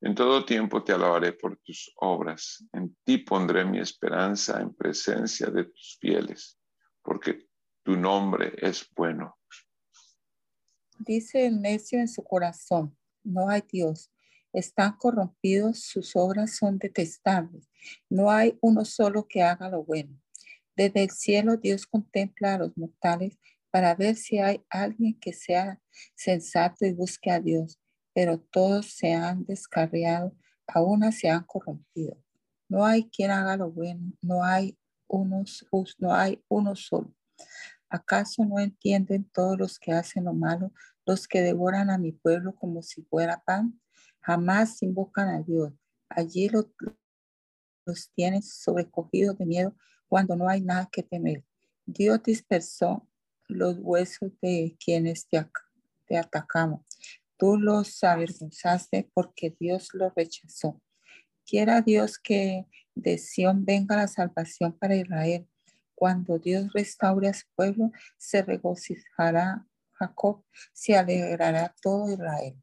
[0.01, 2.65] En todo tiempo te alabaré por tus obras.
[2.73, 6.59] En ti pondré mi esperanza en presencia de tus fieles,
[7.01, 7.47] porque
[7.85, 9.37] tu nombre es bueno.
[10.99, 14.11] Dice el necio en su corazón, no hay Dios
[14.55, 17.69] están corrompidos, sus obras son detestables.
[18.09, 20.17] No hay uno solo que haga lo bueno.
[20.75, 23.37] Desde el cielo Dios contempla a los mortales
[23.69, 25.81] para ver si hay alguien que sea
[26.15, 27.79] sensato y busque a Dios,
[28.13, 30.33] pero todos se han descarriado,
[30.67, 32.17] aún se han corrompido.
[32.69, 35.65] No hay quien haga lo bueno, no hay unos,
[35.99, 37.13] no hay uno solo.
[37.89, 40.71] ¿Acaso no entienden todos los que hacen lo malo,
[41.05, 43.79] los que devoran a mi pueblo como si fuera pan?
[44.21, 45.73] Jamás invocan a Dios.
[46.09, 46.67] Allí los,
[48.15, 49.75] tienes sobrecogidos de miedo
[50.07, 51.43] cuando no hay nada que temer.
[51.85, 53.07] Dios dispersó
[53.47, 55.45] los huesos de quienes te,
[56.07, 56.81] te atacamos.
[57.37, 60.81] Tú los avergonzaste porque Dios los rechazó.
[61.45, 65.47] Quiera Dios que de Sión venga la salvación para Israel.
[65.95, 72.61] Cuando Dios restaure a su pueblo, se regocijará Jacob, se alegrará todo Israel.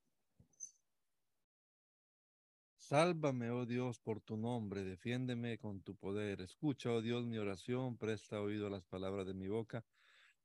[2.76, 6.42] Sálvame, oh Dios, por tu nombre, defiéndeme con tu poder.
[6.42, 9.82] Escucha, oh Dios, mi oración, presta oído a las palabras de mi boca,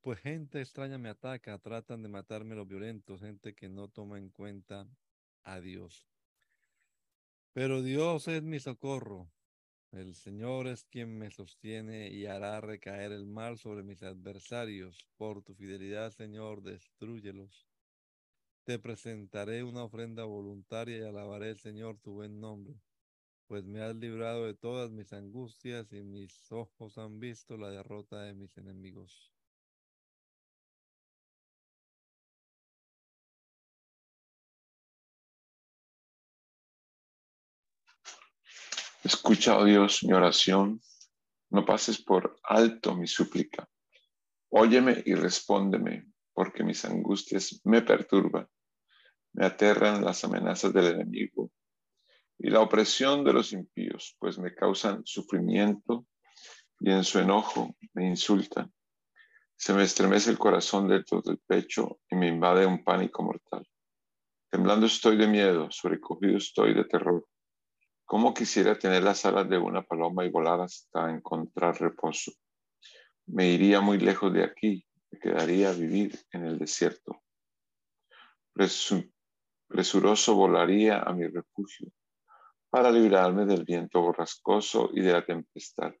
[0.00, 4.30] pues gente extraña me ataca, tratan de matarme los violentos, gente que no toma en
[4.30, 4.88] cuenta
[5.42, 6.08] a Dios.
[7.52, 9.30] Pero Dios es mi socorro.
[9.90, 15.08] El Señor es quien me sostiene y hará recaer el mal sobre mis adversarios.
[15.16, 17.66] Por tu fidelidad, Señor, destruyelos.
[18.64, 22.74] Te presentaré una ofrenda voluntaria y alabaré, Señor, tu buen nombre,
[23.46, 28.20] pues me has librado de todas mis angustias y mis ojos han visto la derrota
[28.24, 29.37] de mis enemigos.
[39.08, 40.82] Escucha, oh Dios, mi oración,
[41.48, 43.66] no pases por alto mi súplica.
[44.50, 48.46] Óyeme y respóndeme, porque mis angustias me perturban.
[49.32, 51.50] Me aterran las amenazas del enemigo
[52.38, 56.06] y la opresión de los impíos, pues me causan sufrimiento
[56.78, 58.70] y en su enojo me insultan.
[59.56, 63.66] Se me estremece el corazón dentro del pecho y me invade un pánico mortal.
[64.50, 67.26] Temblando estoy de miedo, sobrecogido estoy de terror.
[68.08, 72.32] ¿Cómo quisiera tener las alas de una paloma y volar hasta encontrar reposo?
[73.26, 77.22] Me iría muy lejos de aquí, me quedaría a vivir en el desierto
[79.68, 81.92] presuroso volaría a mi refugio
[82.70, 85.92] para librarme del viento borrascoso y de la tempestad.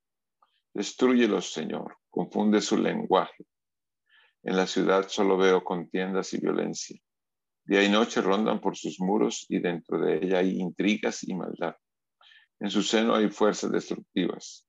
[0.74, 3.44] Destrúyelos, Señor, confunde su lenguaje.
[4.42, 7.00] En la ciudad solo veo contiendas y violencia.
[7.64, 11.76] Día y noche rondan por sus muros y dentro de ella hay intrigas y maldad.
[12.60, 14.66] En su seno hay fuerzas destructivas.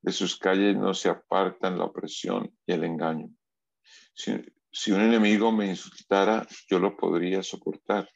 [0.00, 3.30] De sus calles no se apartan la opresión y el engaño.
[4.14, 8.08] Si, un enemigo me insultara, yo lo podría soportar.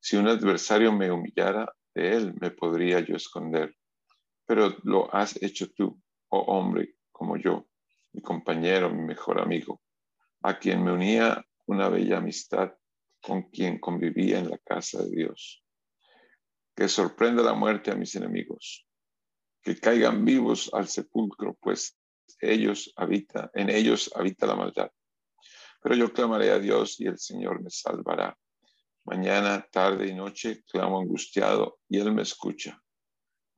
[0.00, 3.76] Si un adversario me humillara, de él me podría yo esconder.
[4.46, 7.68] Pero lo has hecho tú, oh hombre, como yo,
[8.12, 9.82] mi compañero, mi mejor amigo,
[10.42, 12.72] a quien me unía una bella amistad,
[13.22, 15.62] con quien convivía en la casa de Dios.
[16.80, 18.86] Que sorprenda la muerte a mis enemigos,
[19.62, 21.98] que caigan vivos al sepulcro, pues
[22.40, 24.90] ellos habita, en ellos habita la maldad.
[25.82, 28.34] Pero yo clamaré a Dios y el Señor me salvará.
[29.04, 32.82] Mañana, tarde y noche clamo angustiado y Él me escucha.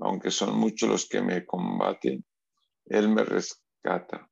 [0.00, 2.24] Aunque son muchos los que me combaten,
[2.86, 4.28] Él me rescata.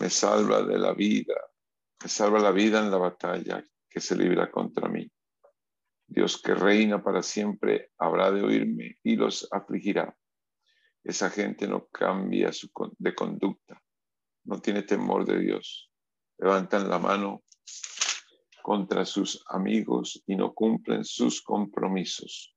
[0.00, 1.36] Me salva de la vida,
[2.02, 5.08] me salva la vida en la batalla que se libra contra mí.
[6.06, 10.16] Dios que reina para siempre habrá de oírme y los afligirá.
[11.02, 13.80] Esa gente no cambia su, de conducta,
[14.44, 15.90] no tiene temor de Dios.
[16.38, 17.42] Levantan la mano
[18.62, 22.56] contra sus amigos y no cumplen sus compromisos.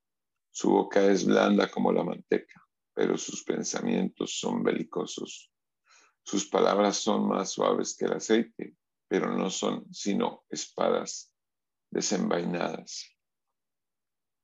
[0.51, 2.62] Su boca es blanda como la manteca,
[2.93, 5.51] pero sus pensamientos son belicosos.
[6.23, 8.75] Sus palabras son más suaves que el aceite,
[9.07, 11.31] pero no son sino espadas
[11.91, 13.18] desenvainadas.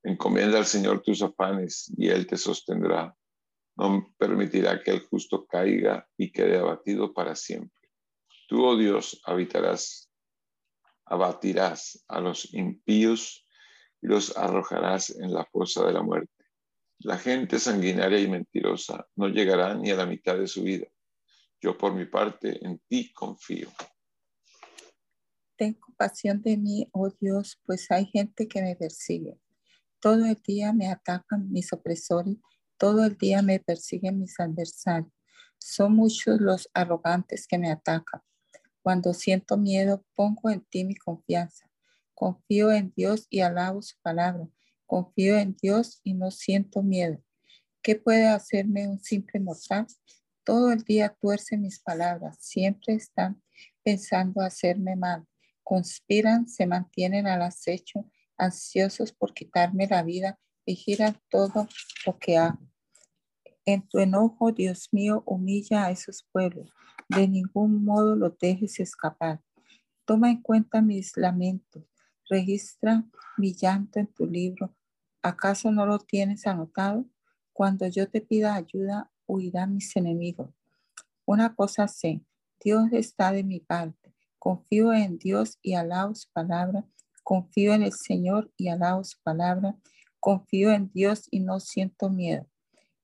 [0.08, 3.18] Encomienda al Señor tus afanes y Él te sostendrá.
[3.76, 7.90] No permitirá que el justo caiga y quede abatido para siempre.
[8.48, 10.12] Tú, oh Dios, habitarás,
[11.06, 13.48] abatirás a los impíos
[14.00, 16.32] y los arrojarás en la fosa de la muerte.
[17.00, 20.86] La gente sanguinaria y mentirosa no llegará ni a la mitad de su vida.
[21.60, 23.72] Yo por mi parte en ti confío.
[25.58, 29.40] Ten compasión de mí, oh Dios, pues hay gente que me persigue.
[30.06, 32.38] Todo el día me atacan mis opresores,
[32.78, 35.12] todo el día me persiguen mis adversarios.
[35.58, 38.22] Son muchos los arrogantes que me atacan.
[38.84, 41.72] Cuando siento miedo, pongo en ti mi confianza.
[42.14, 44.48] Confío en Dios y alabo su palabra.
[44.86, 47.20] Confío en Dios y no siento miedo.
[47.82, 49.88] ¿Qué puede hacerme un simple mortal?
[50.44, 52.38] Todo el día tuerce mis palabras.
[52.40, 53.42] Siempre están
[53.84, 55.26] pensando hacerme mal
[55.66, 61.68] conspiran, se mantienen al acecho, ansiosos por quitarme la vida, vigilan todo
[62.06, 62.60] lo que hago.
[63.66, 66.70] En tu enojo, Dios mío, humilla a esos pueblos.
[67.10, 69.42] De ningún modo los dejes escapar.
[70.06, 71.84] Toma en cuenta mis lamentos.
[72.30, 73.04] Registra
[73.38, 74.76] mi llanto en tu libro.
[75.22, 77.06] ¿Acaso no lo tienes anotado?
[77.54, 80.50] Cuando yo te pida ayuda, huirán mis enemigos.
[81.26, 82.22] Una cosa sé,
[82.64, 84.14] Dios está de mi parte.
[84.38, 86.86] Confío en Dios y alabo su palabra.
[87.26, 89.76] Confío en el Señor y alabo su palabra.
[90.20, 92.48] Confío en Dios y no siento miedo.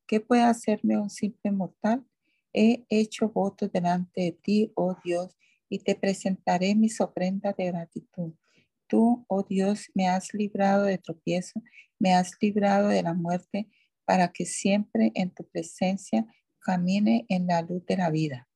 [0.06, 2.06] ¿Qué puede hacerme un simple mortal?
[2.54, 5.36] He hecho votos delante de ti, oh Dios,
[5.70, 8.34] y te presentaré mis ofrendas de gratitud.
[8.86, 11.64] Tú, oh Dios, me has librado de tropiezo,
[11.98, 13.72] me has librado de la muerte,
[14.06, 16.28] para que siempre en tu presencia
[16.60, 18.48] camine en la luz de la vida.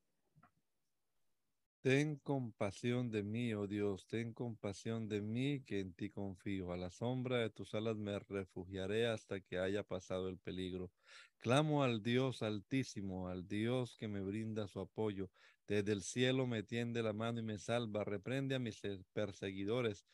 [1.85, 6.71] Ten compasión de mí, oh Dios, ten compasión de mí, que en ti confío.
[6.71, 10.91] A la sombra de tus alas me refugiaré hasta que haya pasado el peligro.
[11.37, 15.29] Clamo al Dios altísimo, al Dios que me brinda su apoyo.
[15.67, 18.03] Desde el cielo me tiende la mano y me salva.
[18.03, 18.81] Reprende a mis
[19.13, 20.07] perseguidores.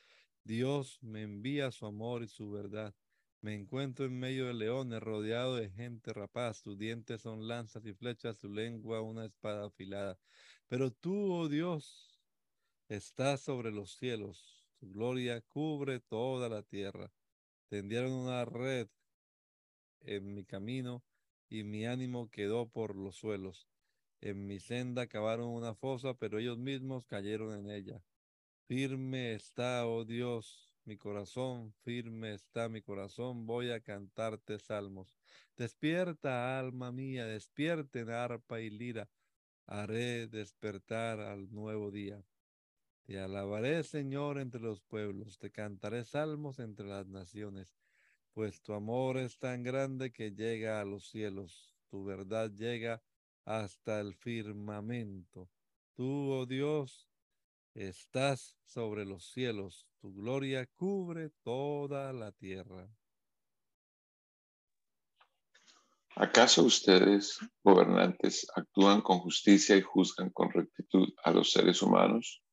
[0.43, 2.93] Dios me envía su amor y su verdad.
[3.39, 6.57] Me encuentro en medio de leones, rodeado de gente rapaz.
[6.57, 10.19] Sus dientes son lanzas y flechas, su lengua una espada afilada.
[10.71, 12.17] Pero tú, oh Dios,
[12.87, 17.11] estás sobre los cielos, tu gloria cubre toda la tierra.
[17.67, 18.87] Tendieron una red
[19.99, 21.03] en mi camino
[21.49, 23.67] y mi ánimo quedó por los suelos.
[24.21, 28.01] En mi senda cavaron una fosa, pero ellos mismos cayeron en ella.
[28.65, 35.17] Firme está, oh Dios, mi corazón, firme está mi corazón, voy a cantarte salmos.
[35.57, 39.09] Despierta, alma mía, despierten arpa y lira
[39.65, 42.23] haré despertar al nuevo día.
[43.03, 47.75] Te alabaré, Señor, entre los pueblos, te cantaré salmos entre las naciones,
[48.33, 53.01] pues tu amor es tan grande que llega a los cielos, tu verdad llega
[53.45, 55.49] hasta el firmamento.
[55.93, 57.09] Tú, oh Dios,
[57.73, 62.89] estás sobre los cielos, tu gloria cubre toda la tierra.
[66.15, 72.43] ¿Acaso ustedes, gobernantes, actúan con justicia y juzgan con rectitud a los seres humanos?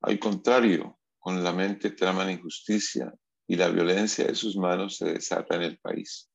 [0.00, 3.12] Al contrario, con la mente traman injusticia
[3.46, 6.30] y la violencia de sus manos se desata en el país.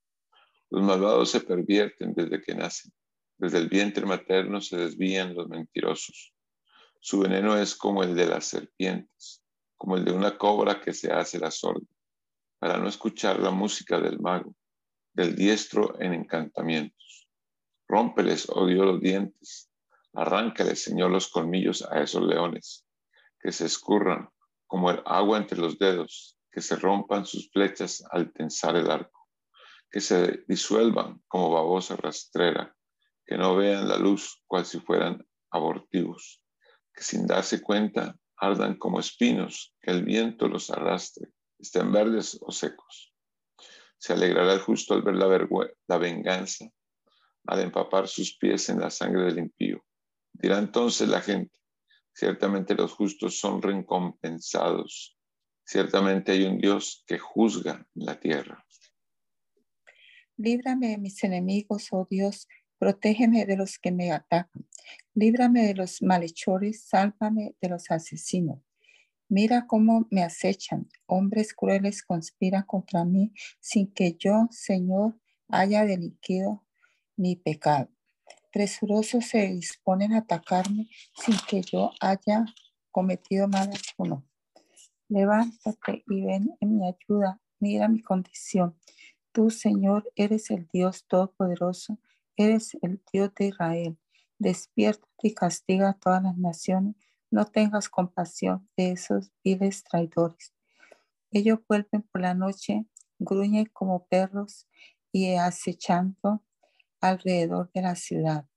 [0.70, 2.94] Los malvados se pervierten desde que nacen.
[3.40, 6.34] Desde el vientre materno se desvían los mentirosos.
[7.00, 9.44] Su veneno es como el de las serpientes,
[9.76, 11.88] como el de una cobra que se hace la sorda,
[12.60, 14.56] para no escuchar la música del mago,
[15.18, 17.28] del diestro en encantamientos.
[17.88, 19.72] Rómpeles, oh Dios, los dientes,
[20.14, 22.86] arráncales, Señor, los colmillos a esos leones,
[23.40, 24.30] que se escurran
[24.68, 29.28] como el agua entre los dedos, que se rompan sus flechas al tensar el arco,
[29.90, 32.76] que se disuelvan como babosa rastrera,
[33.26, 36.44] que no vean la luz cual si fueran abortivos,
[36.94, 42.52] que sin darse cuenta ardan como espinos, que el viento los arrastre, estén verdes o
[42.52, 43.07] secos.
[43.98, 45.28] Se alegrará el justo al ver la,
[45.88, 46.70] la venganza,
[47.46, 49.84] al empapar sus pies en la sangre del impío.
[50.34, 51.60] Dirá entonces la gente,
[52.14, 55.18] ciertamente los justos son recompensados,
[55.66, 58.64] ciertamente hay un Dios que juzga la tierra.
[60.38, 62.48] Líbrame de mis enemigos, oh Dios,
[62.80, 64.68] Protégeme de los que me atacan.
[65.16, 68.60] Líbrame de los malhechores, sálvame de los asesinos.
[69.30, 70.88] Mira cómo me acechan.
[71.06, 75.20] Hombres crueles conspiran contra mí sin que yo, Señor,
[75.50, 76.64] haya delinquido
[77.16, 77.90] mi pecado.
[78.52, 82.46] Presurosos se disponen a atacarme sin que yo haya
[82.92, 84.26] cometido mal alguno.
[85.10, 87.40] Levántate y ven en mi ayuda.
[87.60, 88.76] Mira mi condición.
[89.32, 92.00] Tú, Señor, eres el Dios Todopoderoso
[92.40, 93.98] Eres el Dios de Israel.
[94.38, 96.96] Despierta y castiga a todas las naciones.
[97.30, 100.54] No tengas compasión de esos viles traidores.
[101.32, 102.86] Ellos vuelven por la noche,
[103.20, 104.68] gruñen como perros
[105.12, 106.44] y acechando
[107.02, 108.48] alrededor de la ciudad.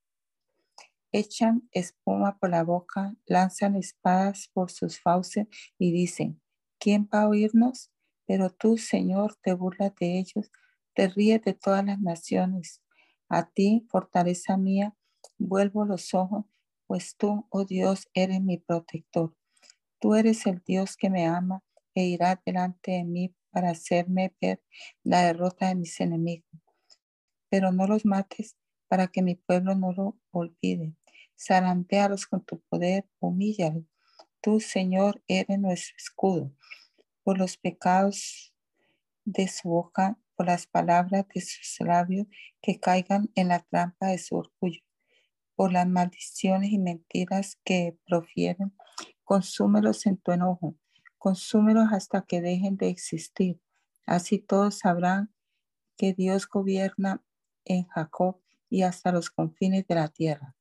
[1.11, 5.47] Echan espuma por la boca, lanzan espadas por sus fauces
[5.77, 6.41] y dicen,
[6.79, 7.91] ¿quién va a oírnos?
[8.25, 10.49] Pero tú, Señor, te burlas de ellos,
[10.93, 12.81] te ríes de todas las naciones.
[13.27, 14.95] A ti, fortaleza mía,
[15.37, 16.45] vuelvo los ojos,
[16.91, 19.33] pues tú, oh Dios, eres mi protector.
[20.01, 21.63] Tú eres el Dios que me ama
[21.95, 24.61] e irá delante de mí para hacerme ver
[25.01, 26.51] la derrota de mis enemigos.
[27.47, 28.57] Pero no los mates
[28.89, 30.93] para que mi pueblo no lo olvide.
[31.39, 33.85] Zarandealos con tu poder, humíllalos.
[34.41, 36.51] Tú, Señor, eres nuestro escudo.
[37.23, 38.53] Por los pecados
[39.23, 42.27] de su boca las palabras de sus labios
[42.61, 44.81] que caigan en la trampa de su orgullo,
[45.61, 48.73] por las maldiciones y mentiras que profieren,
[49.23, 50.75] consúmelos en tu enojo,
[51.19, 53.61] consúmelos hasta que dejen de existir.
[54.07, 55.31] Así todos sabrán
[55.97, 57.23] que Dios gobierna
[57.63, 58.41] en Jacob
[58.71, 60.55] y hasta los confines de la tierra,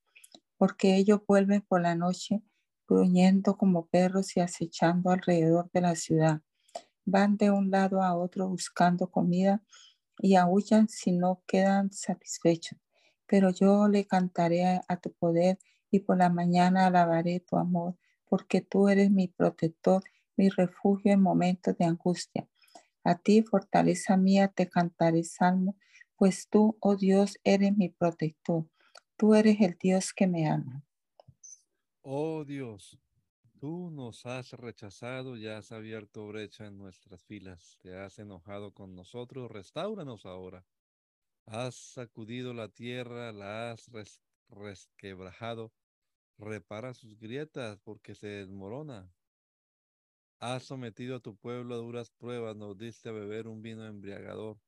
[0.58, 2.42] porque ellos vuelven por la noche
[2.86, 6.42] gruñendo como perros y acechando alrededor de la ciudad
[7.06, 9.62] van de un lado a otro buscando comida
[10.18, 12.78] y aullan si no quedan satisfechos.
[13.30, 17.94] Pero yo le cantaré a tu poder y por la mañana alabaré tu amor,
[18.28, 20.02] porque tú eres mi protector,
[20.36, 22.48] mi refugio en momentos de angustia.
[23.04, 25.76] A ti, fortaleza mía, te cantaré salmo,
[26.16, 28.66] pues tú, oh Dios, eres mi protector.
[29.16, 30.84] Tú eres el Dios que me ama.
[32.02, 32.98] Oh Dios,
[33.60, 37.76] Tú nos has rechazado y has abierto brecha en nuestras filas.
[37.82, 39.50] Te has enojado con nosotros.
[39.50, 40.64] Restauranos ahora.
[41.52, 43.90] Has sacudido la tierra, la has
[44.50, 45.72] resquebrajado.
[46.38, 49.12] Repara sus grietas porque se desmorona.
[50.38, 52.54] Has sometido a tu pueblo a duras pruebas.
[52.54, 54.60] Nos diste a beber un vino embriagador.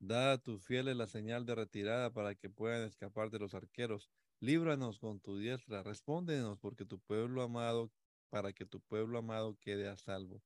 [0.00, 4.10] Da a tus fieles la señal de retirada para que puedan escapar de los arqueros.
[4.40, 5.84] Líbranos con tu diestra.
[5.84, 7.92] Respóndenos porque tu pueblo amado
[8.30, 10.42] para que tu pueblo amado quede a salvo.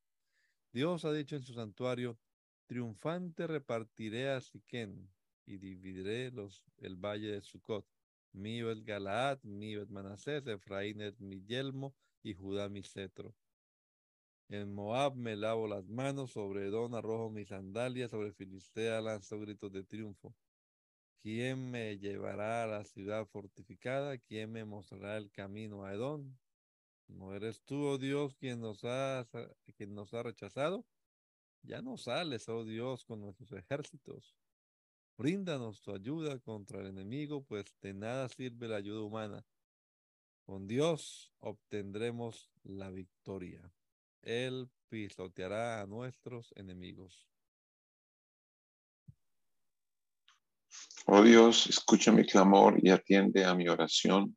[0.72, 2.18] Dios ha dicho en su santuario,
[2.66, 5.10] triunfante repartiré a Siquén
[5.50, 7.84] y dividiré los, el valle de Sucot.
[8.32, 13.34] Mío es Galaad, mío es Manasés, Efraín es mi yelmo y Judá mi cetro.
[14.48, 19.72] En Moab me lavo las manos, sobre Edom arrojo mis sandalias, sobre Filistea lanzo gritos
[19.72, 20.36] de triunfo.
[21.20, 24.18] ¿Quién me llevará a la ciudad fortificada?
[24.18, 26.32] ¿Quién me mostrará el camino a Edom?
[27.08, 29.28] ¿No eres tú, oh Dios, quien nos, ha,
[29.76, 30.86] quien nos ha rechazado?
[31.62, 34.39] Ya no sales, oh Dios, con nuestros ejércitos.
[35.20, 39.44] Bríndanos tu ayuda contra el enemigo, pues de nada sirve la ayuda humana.
[40.46, 43.70] Con Dios obtendremos la victoria.
[44.22, 47.28] Él pisoteará a nuestros enemigos.
[51.04, 54.34] Oh Dios, escucha mi clamor y atiende a mi oración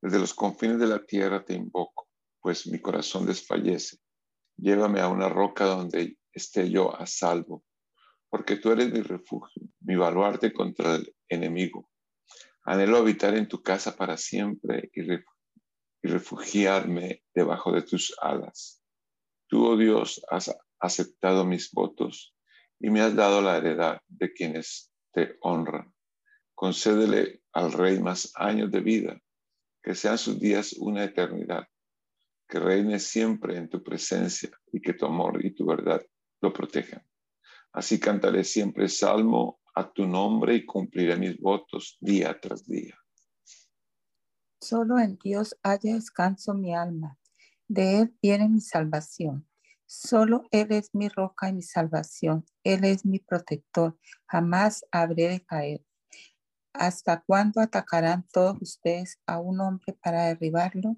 [0.00, 2.08] desde los confines de la tierra te invoco.
[2.40, 3.98] pues mi corazón desfallece.
[4.56, 7.64] Llévame a una roca donde esté yo a salvo,
[8.30, 11.90] porque tú eres mi refugio, mi baluarte contra el enemigo.
[12.64, 15.02] Anhelo habitar en tu casa para siempre y,
[16.02, 18.82] refugiarme debajo de tus alas.
[19.48, 22.34] Tú, oh Dios, has aceptado mis votos
[22.78, 25.92] y me has dado la heredad de quienes te honran.
[26.54, 29.20] Concédele al rey más años de vida,
[29.82, 31.66] que sean sus días una eternidad,
[32.48, 36.00] que reine siempre en tu presencia y que tu amor y tu verdad
[36.40, 37.04] lo protejan.
[37.72, 42.94] Así cantaré siempre salmo a tu nombre y cumpliré mis votos día tras día.
[44.60, 47.18] Solo en Dios haya descanso mi alma,
[47.68, 49.48] de Él viene mi salvación.
[49.86, 55.40] Solo Él es mi roca y mi salvación, Él es mi protector, jamás habré de
[55.40, 55.84] caer.
[56.72, 60.96] ¿Hasta cuándo atacarán todos ustedes a un hombre para derribarlo?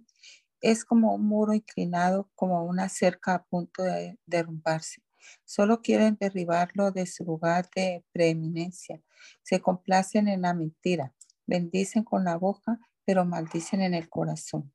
[0.60, 5.02] Es como un muro inclinado, como una cerca a punto de derrumbarse.
[5.44, 9.02] Solo quieren derribarlo de su lugar de preeminencia.
[9.42, 11.14] Se complacen en la mentira,
[11.46, 14.72] bendicen con la boca, pero maldicen en el corazón.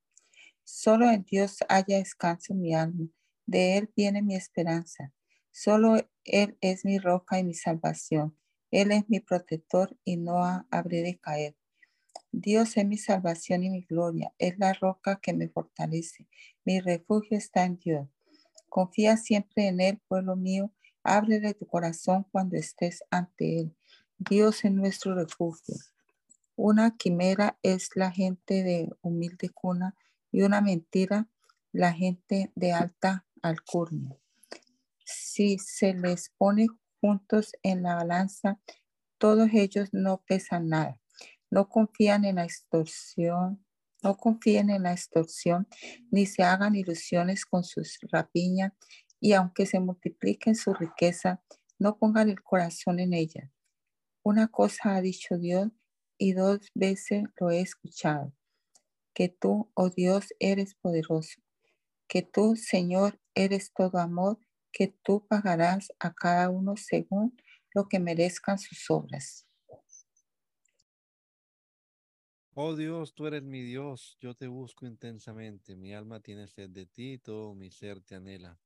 [0.64, 3.08] Solo en Dios haya descanso mi alma,
[3.46, 5.14] de Él viene mi esperanza.
[5.52, 8.38] Solo Él es mi roca y mi salvación.
[8.70, 11.56] Él es mi protector y no habré de caer.
[12.32, 16.28] Dios es mi salvación y mi gloria, es la roca que me fortalece.
[16.66, 18.08] Mi refugio está en Dios.
[18.78, 20.72] Confía siempre en Él, pueblo mío.
[21.02, 23.76] Ábrele tu corazón cuando estés ante Él.
[24.20, 25.74] Dios es nuestro refugio.
[26.56, 29.96] Una quimera es la gente de humilde cuna
[30.32, 31.28] y una mentira
[31.72, 34.16] la gente de alta alcurnia.
[35.04, 36.68] Si se les pone
[37.02, 38.60] juntos en la balanza,
[39.18, 41.02] todos ellos no pesan nada.
[41.50, 43.66] No confían en la extorsión,
[44.04, 45.68] no confíen en la extorsión,
[46.12, 48.76] ni se hagan ilusiones con sus rapiña,
[49.20, 51.42] y aunque se multipliquen su riqueza,
[51.80, 53.52] no pongan el corazón en ella.
[54.24, 55.70] Una cosa ha dicho Dios
[56.18, 58.34] y dos veces lo he escuchado,
[59.14, 61.42] que tú, oh Dios, eres poderoso,
[62.08, 64.40] que tú, Señor, eres todo amor,
[64.72, 67.36] que tú pagarás a cada uno según
[67.74, 69.47] lo que merezcan sus obras.
[72.60, 76.88] Oh Dios, tú eres mi Dios, yo te busco intensamente, mi alma tiene sed de
[76.88, 78.58] ti, todo mi ser te anhela.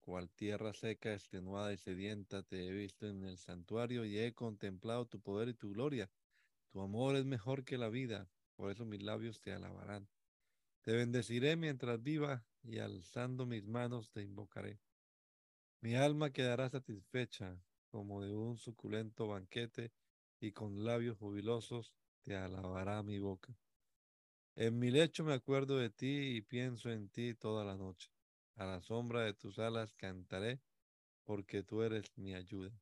[0.00, 5.04] Cual tierra seca, extenuada y sedienta, te he visto en el santuario y he contemplado
[5.04, 6.10] tu poder y tu gloria.
[6.70, 10.08] Tu amor es mejor que la vida, por eso mis labios te alabarán.
[10.80, 14.80] Te bendeciré mientras viva y alzando mis manos te invocaré.
[15.82, 17.60] Mi alma quedará satisfecha
[17.90, 19.92] como de un suculento banquete
[20.40, 21.92] y con labios jubilosos
[22.26, 23.56] te alabará mi boca.
[24.56, 28.10] En mi lecho me acuerdo de ti y pienso en ti toda la noche.
[28.56, 30.60] A la sombra de tus alas cantaré,
[31.22, 32.72] porque tú eres mi ayuda.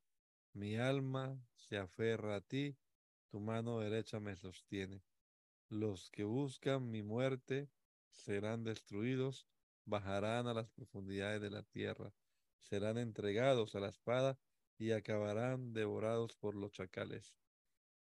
[0.53, 2.75] Mi alma se aferra a ti,
[3.27, 5.03] tu mano derecha me sostiene.
[5.69, 7.69] Los que buscan mi muerte
[8.09, 9.47] serán destruidos,
[9.85, 12.11] bajarán a las profundidades de la tierra,
[12.61, 14.39] serán entregados a la espada
[14.79, 17.35] y acabarán devorados por los chacales.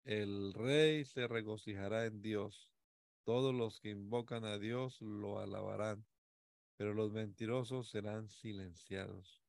[0.05, 2.69] El rey se regocijará en Dios.
[3.25, 6.05] Todos los que invocan a Dios lo alabarán,
[6.77, 9.41] pero los mentirosos serán silenciados.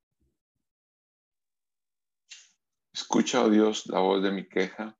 [2.93, 4.95] Escucha, oh Dios, la voz de mi queja.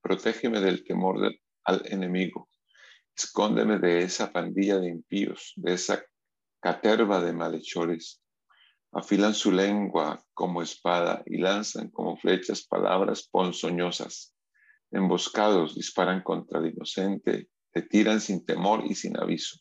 [0.00, 2.48] Protégeme del temor del, al enemigo.
[3.16, 6.04] Escóndeme de esa pandilla de impíos, de esa
[6.60, 8.22] caterva de malhechores.
[8.92, 14.33] Afilan su lengua como espada y lanzan como flechas palabras ponzoñosas
[14.94, 19.58] emboscados, disparan contra el inocente, te tiran sin temor y sin aviso.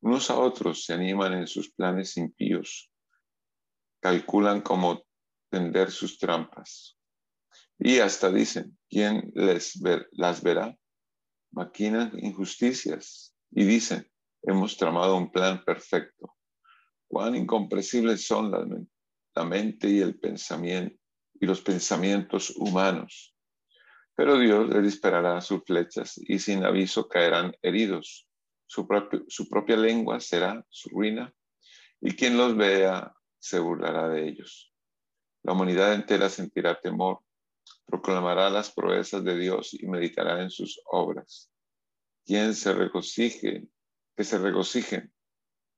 [0.00, 2.90] Unos a otros se animan en sus planes impíos,
[4.00, 5.04] calculan cómo
[5.50, 6.96] tender sus trampas.
[7.78, 9.80] Y hasta dicen, ¿quién les
[10.12, 10.76] las verá?
[11.50, 14.08] Maquinan injusticias y dicen,
[14.42, 16.36] hemos tramado un plan perfecto.
[17.08, 18.66] Cuán incomprensibles son la,
[19.34, 20.96] la mente y el pensamiento
[21.34, 23.31] y los pensamientos humanos.
[24.14, 28.28] Pero Dios les disparará sus flechas y sin aviso caerán heridos.
[28.66, 28.86] Su,
[29.28, 31.34] su propia lengua será su ruina
[32.00, 34.72] y quien los vea se burlará de ellos.
[35.42, 37.20] La humanidad entera sentirá temor,
[37.86, 41.50] proclamará las proezas de Dios y meditará en sus obras.
[42.24, 43.66] Quien se regocije,
[44.16, 45.12] que se regocijen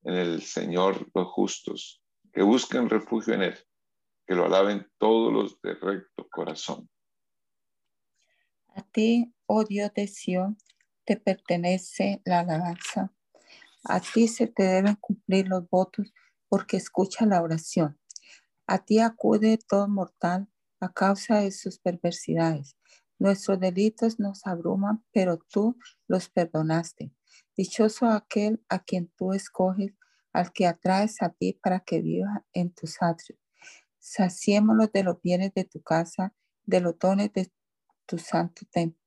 [0.03, 3.59] en el Señor los justos, que busquen refugio en Él,
[4.27, 6.89] que lo alaben todos los de recto corazón.
[8.77, 10.59] A ti, oh Dios de Sion,
[11.05, 13.13] te pertenece la alabanza.
[13.85, 16.13] A ti se te deben cumplir los votos
[16.49, 18.01] porque escucha la oración.
[18.67, 20.49] A ti acude todo mortal
[20.81, 22.77] a causa de sus perversidades.
[23.19, 27.13] Nuestros delitos nos abruman, pero tú los perdonaste.
[27.57, 29.93] Dichoso aquel a quien tú escoges,
[30.33, 33.39] al que atraes a ti para que viva en tus atrios.
[34.01, 37.53] Saciémoslo de los bienes de tu casa, de los dones de
[38.07, 39.01] tu santo templo.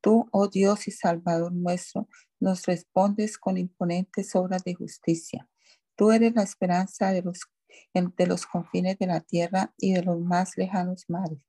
[0.00, 2.08] Tú, oh Dios y Salvador nuestro,
[2.40, 5.48] nos respondes con imponentes obras de justicia.
[5.96, 7.40] Tú eres la esperanza de los,
[7.92, 11.44] de los confines de la tierra y de los más lejanos mares.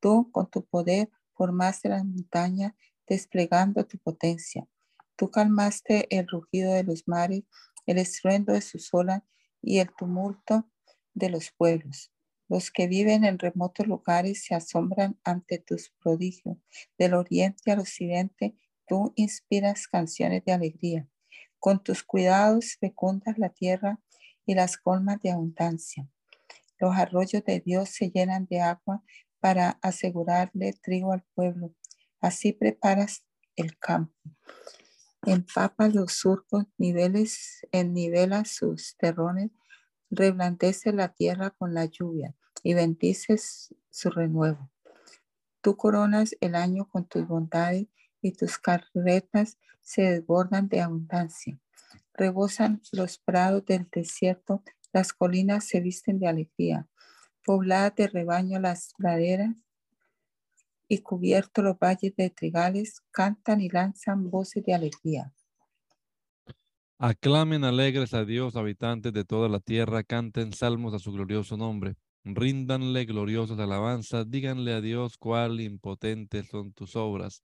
[0.00, 2.74] Tú, con tu poder, formaste las montañas,
[3.06, 4.66] desplegando tu potencia.
[5.14, 7.44] Tú calmaste el rugido de los mares,
[7.86, 9.22] el estruendo de sus olas
[9.62, 10.68] y el tumulto
[11.14, 12.12] de los pueblos.
[12.48, 16.58] Los que viven en remotos lugares se asombran ante tus prodigios.
[16.96, 21.08] Del oriente al occidente, tú inspiras canciones de alegría.
[21.58, 24.00] Con tus cuidados fecundas la tierra
[24.44, 26.08] y las colmas de abundancia.
[26.78, 29.02] Los arroyos de Dios se llenan de agua
[29.40, 31.74] para asegurarle trigo al pueblo.
[32.20, 33.24] Así preparas
[33.56, 34.14] el campo.
[35.26, 39.50] Empapa los surcos, niveles, nivela sus terrones,
[40.10, 44.70] reblandece la tierra con la lluvia y bendices su renuevo.
[45.60, 47.86] Tú coronas el año con tus bondades
[48.20, 51.60] y tus carretas se desbordan de abundancia.
[52.14, 56.88] Rebosan los prados del desierto, las colinas se visten de alegría.
[57.44, 59.54] Pobladas de rebaño las praderas
[60.88, 65.32] y cubiertos los valles de trigales, cantan y lanzan voces de alegría.
[66.98, 71.96] Aclamen alegres a Dios, habitantes de toda la tierra, canten salmos a su glorioso nombre.
[72.24, 77.42] Ríndanle gloriosas alabanzas, díganle a Dios cuál impotentes son tus obras.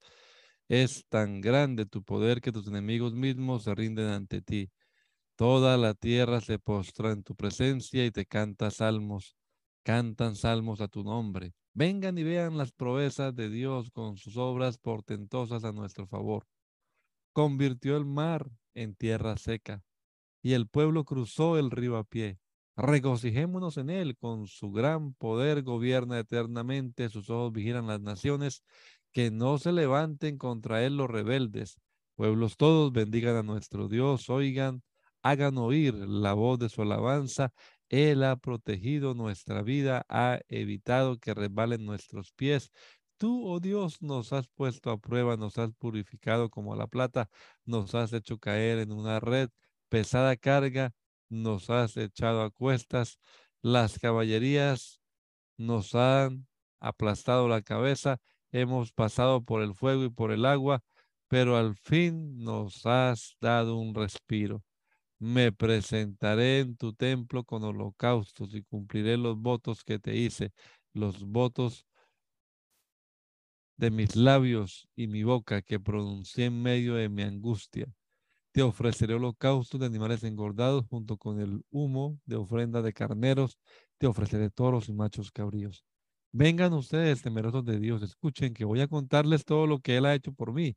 [0.67, 4.71] Es tan grande tu poder que tus enemigos mismos se rinden ante ti.
[5.35, 9.35] Toda la tierra se postra en tu presencia y te canta salmos.
[9.83, 11.53] Cantan salmos a tu nombre.
[11.75, 16.47] Vengan y vean las proezas de Dios con sus obras portentosas a nuestro favor.
[17.33, 19.83] Convirtió el mar en tierra seca
[20.41, 22.37] y el pueblo cruzó el río a pie.
[22.75, 28.63] Regocijémonos en él, con su gran poder gobierna eternamente, sus ojos vigilan las naciones,
[29.11, 31.77] que no se levanten contra él los rebeldes.
[32.15, 34.81] Pueblos todos bendigan a nuestro Dios, oigan,
[35.21, 37.53] hagan oír la voz de su alabanza
[37.93, 42.71] él ha protegido nuestra vida, ha evitado que resbalen nuestros pies.
[43.17, 47.29] Tú, oh Dios, nos has puesto a prueba, nos has purificado como la plata,
[47.65, 49.49] nos has hecho caer en una red,
[49.89, 50.91] pesada carga,
[51.29, 53.19] nos has echado a cuestas,
[53.61, 54.99] las caballerías
[55.57, 56.47] nos han
[56.79, 58.19] aplastado la cabeza,
[58.51, 60.83] hemos pasado por el fuego y por el agua,
[61.27, 64.63] pero al fin nos has dado un respiro.
[65.19, 70.51] Me presentaré en tu templo con holocaustos y cumpliré los votos que te hice,
[70.93, 71.85] los votos
[73.77, 77.87] de mis labios y mi boca que pronuncié en medio de mi angustia.
[78.51, 83.57] Te ofreceré holocaustos de animales engordados junto con el humo de ofrenda de carneros.
[83.97, 85.83] Te ofreceré toros y machos cabríos.
[86.31, 90.15] Vengan ustedes, temerosos de Dios, escuchen que voy a contarles todo lo que Él ha
[90.15, 90.75] hecho por mí.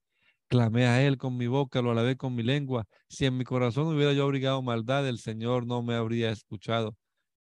[0.48, 2.86] Clamé a Él con mi boca, lo alabé con mi lengua.
[3.08, 6.96] Si en mi corazón hubiera yo abrigado maldad, el Señor no me habría escuchado.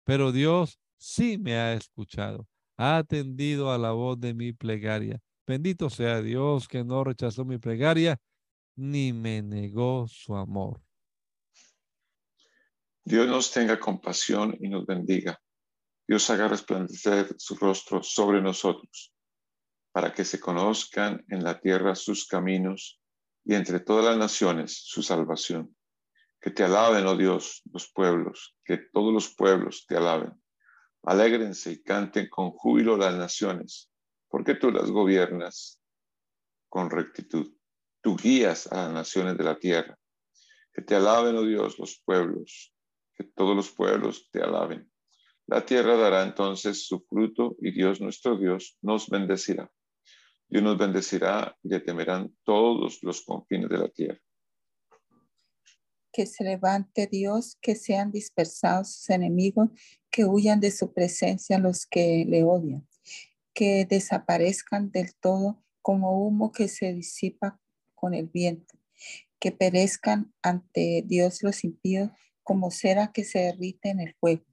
[0.04, 2.46] Pero Dios sí me ha escuchado,
[2.76, 5.20] ha atendido a la voz de mi plegaria.
[5.50, 8.20] Bendito sea Dios que no rechazó mi plegaria
[8.76, 10.80] ni me negó su amor.
[13.04, 15.42] Dios nos tenga compasión y nos bendiga.
[16.06, 19.12] Dios haga resplandecer su rostro sobre nosotros
[19.90, 23.00] para que se conozcan en la tierra sus caminos
[23.44, 25.74] y entre todas las naciones su salvación.
[26.40, 30.32] Que te alaben, oh Dios, los pueblos, que todos los pueblos te alaben.
[31.02, 33.89] Alégrense y canten con júbilo las naciones,
[34.30, 35.80] porque tú las gobiernas
[36.70, 37.52] con rectitud.
[38.00, 39.98] Tú guías a las naciones de la tierra.
[40.72, 42.72] Que te alaben, oh Dios, los pueblos,
[43.14, 44.90] que todos los pueblos te alaben.
[45.46, 49.70] La tierra dará entonces su fruto y Dios nuestro Dios nos bendecirá.
[50.48, 54.20] Dios nos bendecirá y le temerán todos los confines de la tierra.
[56.12, 59.70] Que se levante Dios, que sean dispersados sus enemigos,
[60.10, 62.86] que huyan de su presencia los que le odian,
[63.54, 67.60] que desaparezcan del todo como humo que se disipa
[67.94, 68.78] con el viento,
[69.38, 72.10] que perezcan ante Dios los impíos
[72.42, 74.44] como cera que se derrite en el fuego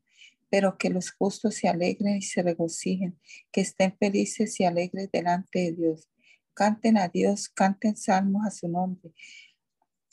[0.49, 3.19] pero que los justos se alegren y se regocijen,
[3.51, 6.09] que estén felices y alegres delante de Dios.
[6.53, 9.13] Canten a Dios, canten salmos a su nombre.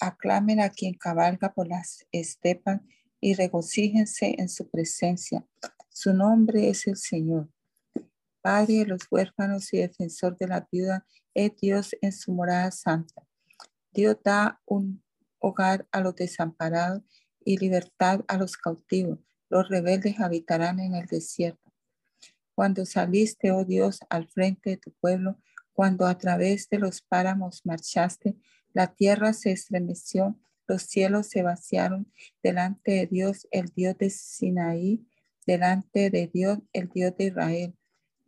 [0.00, 2.80] Aclamen a quien cabalga por las estepas
[3.20, 5.46] y regocíjense en su presencia.
[5.88, 7.53] Su nombre es el Señor.
[8.44, 13.26] Padre de los huérfanos y defensor de la viuda, es Dios en su morada santa.
[13.90, 15.02] Dios da un
[15.38, 17.02] hogar a los desamparados
[17.42, 19.18] y libertad a los cautivos.
[19.48, 21.72] Los rebeldes habitarán en el desierto.
[22.54, 25.40] Cuando saliste, oh Dios, al frente de tu pueblo,
[25.72, 28.36] cuando a través de los páramos marchaste,
[28.74, 35.08] la tierra se estremeció, los cielos se vaciaron delante de Dios, el Dios de Sinaí,
[35.46, 37.74] delante de Dios, el Dios de Israel.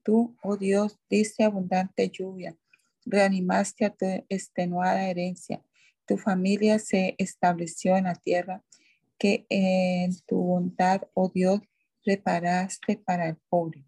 [0.07, 2.57] Tú, oh Dios, diste abundante lluvia,
[3.05, 5.65] reanimaste a tu extenuada herencia.
[6.07, 8.63] Tu familia se estableció en la tierra
[9.19, 11.61] que en tu bondad, oh Dios,
[12.05, 13.85] reparaste para el pobre.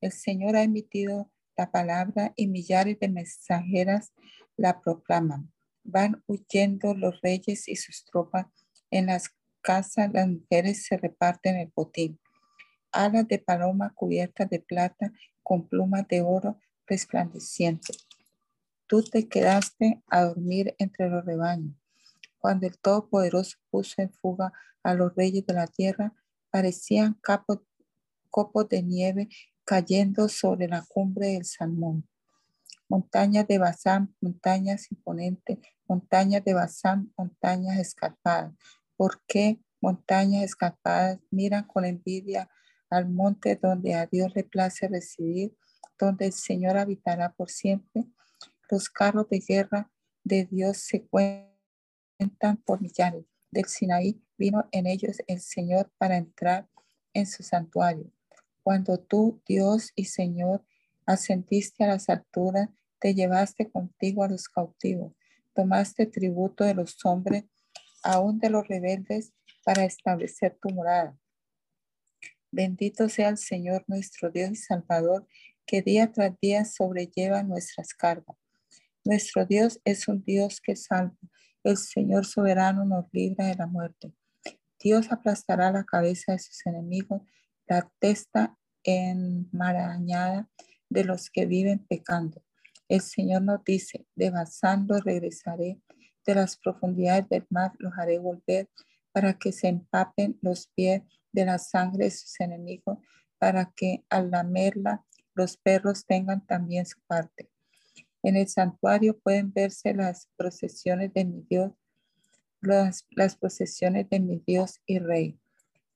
[0.00, 4.12] El Señor ha emitido la palabra y millares de mensajeras
[4.56, 5.52] la proclaman.
[5.84, 8.46] Van huyendo los reyes y sus tropas.
[8.90, 12.18] En las casas las mujeres se reparten el botín.
[12.90, 15.12] Alas de paloma cubiertas de plata
[15.50, 18.06] con plumas de oro resplandecientes.
[18.86, 21.74] Tú te quedaste a dormir entre los rebaños.
[22.38, 24.52] Cuando el Todopoderoso puso en fuga
[24.84, 26.14] a los reyes de la tierra,
[26.50, 27.20] parecían
[28.30, 29.28] copos de nieve
[29.64, 32.08] cayendo sobre la cumbre del Salmón.
[32.88, 38.54] Montañas de Bazán, montañas imponentes, montañas de Bazán, montañas escarpadas.
[38.96, 42.48] ¿Por qué montañas escarpadas miran con envidia
[42.90, 45.56] al monte donde a Dios le place residir,
[45.98, 48.04] donde el Señor habitará por siempre?
[48.70, 49.90] Los carros de guerra
[50.24, 53.24] de Dios se cuentan por millares.
[53.50, 56.68] Del Sinaí vino en ellos el Señor para entrar
[57.14, 58.12] en su santuario.
[58.62, 60.64] Cuando tú, Dios y Señor,
[61.06, 62.68] ascendiste a las alturas,
[63.00, 65.12] te llevaste contigo a los cautivos,
[65.54, 67.44] tomaste tributo de los hombres,
[68.02, 69.32] aún de los rebeldes,
[69.64, 71.18] para establecer tu morada.
[72.52, 75.26] Bendito sea el Señor nuestro Dios y Salvador,
[75.66, 78.36] que día tras día sobrelleva nuestras cargas.
[79.04, 81.16] Nuestro Dios es un Dios que salva.
[81.62, 84.12] El Señor soberano nos libra de la muerte.
[84.82, 87.22] Dios aplastará la cabeza de sus enemigos
[87.70, 90.50] la testa enmarañada
[90.88, 92.42] de los que viven pecando.
[92.88, 94.32] El Señor nos dice, de
[95.04, 95.80] regresaré,
[96.26, 98.68] de las profundidades del mar los haré volver,
[99.12, 101.02] para que se empapen los pies
[101.32, 102.98] de la sangre de sus enemigos,
[103.38, 105.04] para que al lamerla
[105.34, 107.50] los perros tengan también su parte.
[108.22, 111.72] En el santuario pueden verse las procesiones de mi Dios,
[112.60, 115.40] las, las procesiones de mi Dios y Rey.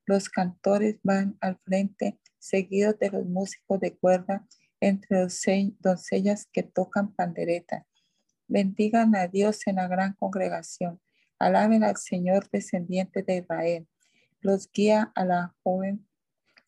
[0.07, 4.47] Los cantores van al frente, seguidos de los músicos de cuerda,
[4.81, 5.27] entre
[5.81, 7.87] doncellas que tocan pandereta.
[8.49, 11.01] Bendigan a Dios en la gran congregación.
[11.45, 13.87] Alaben al Señor descendiente de Israel.
[14.41, 16.09] Los guía a la joven,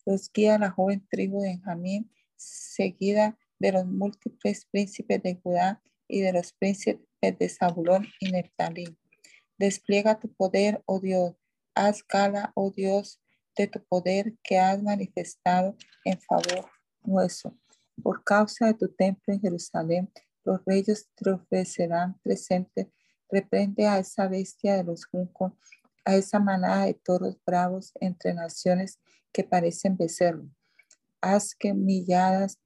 [0.05, 5.81] los guía a la joven tribu de Benjamín, seguida de los múltiples príncipes de Judá
[6.07, 8.95] y de los príncipes de Zabulón y Neftalí.
[9.57, 11.33] Despliega tu poder, oh Dios.
[11.73, 13.19] Haz gala, oh Dios,
[13.55, 15.75] de tu poder que has manifestado
[16.05, 16.69] en favor
[17.03, 17.57] nuestro.
[18.03, 20.11] Por causa de tu templo en Jerusalén,
[20.43, 22.91] los reyes te ofrecerán presente.
[23.29, 25.53] Reprende a esa bestia de los juncos,
[26.05, 28.99] a esa manada de toros bravos entre naciones
[29.31, 30.47] que parecen becerro.
[31.21, 32.59] Haz que milladas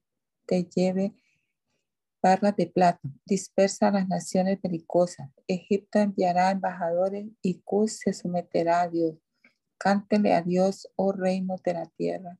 [0.46, 1.14] te lleve
[2.22, 3.00] barras de plata.
[3.26, 5.28] Dispersa a las naciones belicosas.
[5.48, 9.16] Egipto enviará embajadores y Cus se someterá a Dios.
[9.76, 12.38] Cántele a Dios, oh reino de la tierra.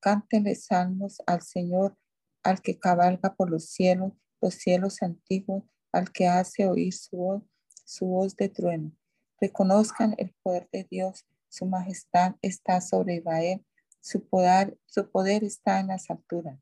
[0.00, 1.96] Cántele salmos al Señor,
[2.42, 5.62] al que cabalga por los cielos, los cielos antiguos,
[5.94, 7.42] al que hace oír su voz,
[7.84, 8.92] su voz de trueno.
[9.40, 13.64] Reconozcan el poder de Dios, su majestad está sobre Israel,
[14.00, 16.58] su poder, su poder está en las alturas.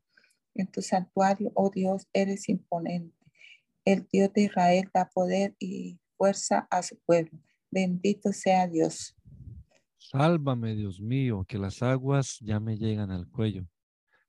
[0.53, 3.17] En tu santuario, oh Dios, eres imponente.
[3.85, 7.39] El Dios de Israel da poder y fuerza a su pueblo.
[7.71, 9.15] Bendito sea Dios.
[9.97, 13.65] Sálvame, Dios mío, que las aguas ya me llegan al cuello.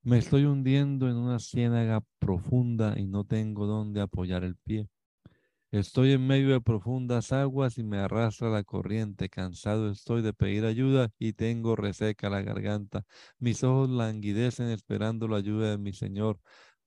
[0.03, 4.89] Me estoy hundiendo en una ciénaga profunda y no tengo dónde apoyar el pie.
[5.75, 9.29] Estoy en medio de profundas aguas y me arrastra la corriente.
[9.29, 13.05] Cansado estoy de pedir ayuda y tengo reseca la garganta.
[13.41, 16.39] Mis ojos languidecen esperando la ayuda de mi Señor.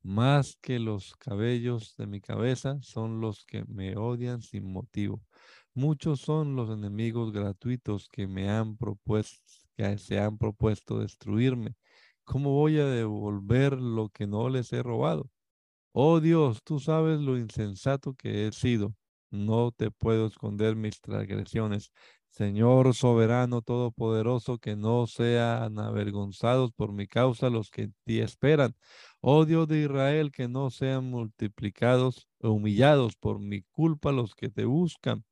[0.04, 5.22] Más que los cabellos de mi cabeza son los que me odian sin motivo.
[5.74, 11.76] Muchos son los enemigos gratuitos que me han propuesto, que se han propuesto destruirme.
[12.24, 15.30] ¿Cómo voy a devolver lo que no les he robado?
[15.94, 18.94] Oh Dios, tú sabes lo insensato que he sido.
[19.32, 21.92] no te puedo esconder mis transgresiones.
[22.30, 28.76] Señor soberano todopoderoso, que no sean avergonzados por mi causa los que ti esperan.
[29.22, 34.50] Oh Dios de Israel, que no sean multiplicados o humillados por mi culpa los que
[34.50, 35.26] te buscan.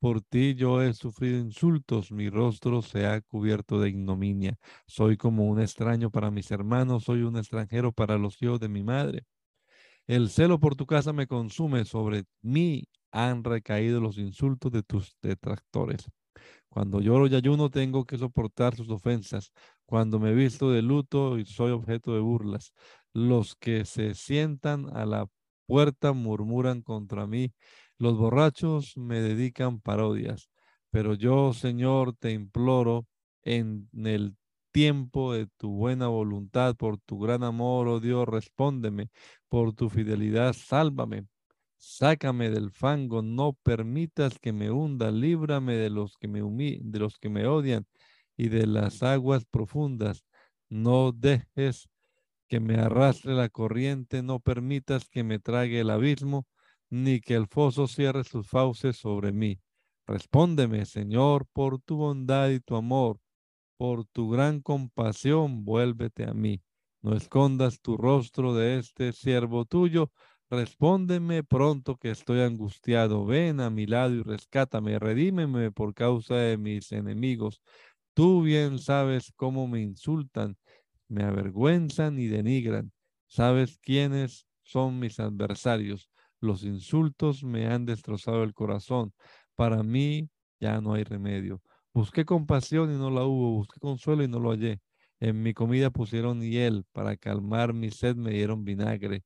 [0.00, 4.58] Por ti yo he sufrido insultos, mi rostro se ha cubierto de ignominia.
[4.86, 8.82] Soy como un extraño para mis hermanos, soy un extranjero para los hijos de mi
[8.82, 9.24] madre.
[10.10, 12.82] El celo por tu casa me consume, sobre mí
[13.12, 16.10] han recaído los insultos de tus detractores.
[16.68, 19.52] Cuando lloro y ayuno tengo que soportar sus ofensas.
[19.86, 22.72] Cuando me visto de luto y soy objeto de burlas.
[23.12, 25.28] Los que se sientan a la
[25.66, 27.52] puerta murmuran contra mí.
[27.96, 30.50] Los borrachos me dedican parodias.
[30.90, 33.06] Pero yo, Señor, te imploro
[33.44, 34.34] en el
[34.72, 39.10] tiempo de tu buena voluntad, por tu gran amor, oh Dios, respóndeme,
[39.48, 41.26] por tu fidelidad, sálvame.
[41.76, 47.18] Sácame del fango, no permitas que me hunda, líbrame de los que me de los
[47.18, 47.86] que me odian
[48.36, 50.24] y de las aguas profundas.
[50.68, 51.88] No dejes
[52.48, 56.46] que me arrastre la corriente, no permitas que me trague el abismo,
[56.90, 59.60] ni que el foso cierre sus fauces sobre mí.
[60.06, 63.20] Respóndeme, Señor, por tu bondad y tu amor,
[63.80, 66.60] por tu gran compasión, vuélvete a mí.
[67.00, 70.12] No escondas tu rostro de este siervo tuyo,
[70.50, 73.24] Respóndeme pronto que estoy angustiado.
[73.24, 74.98] Ven a mi lado y rescátame.
[74.98, 77.62] Redímeme por causa de mis enemigos.
[78.14, 80.58] Tú bien sabes cómo me insultan,
[81.08, 82.92] me avergüenzan y denigran.
[83.28, 86.10] Sabes quiénes son mis adversarios.
[86.40, 89.14] Los insultos me han destrozado el corazón.
[89.54, 90.28] Para mí
[90.58, 91.62] ya no hay remedio.
[91.94, 93.52] Busqué compasión y no la hubo.
[93.52, 94.80] Busqué consuelo y no lo hallé.
[95.20, 96.84] En mi comida pusieron hiel.
[96.92, 99.24] Para calmar mi sed me dieron vinagre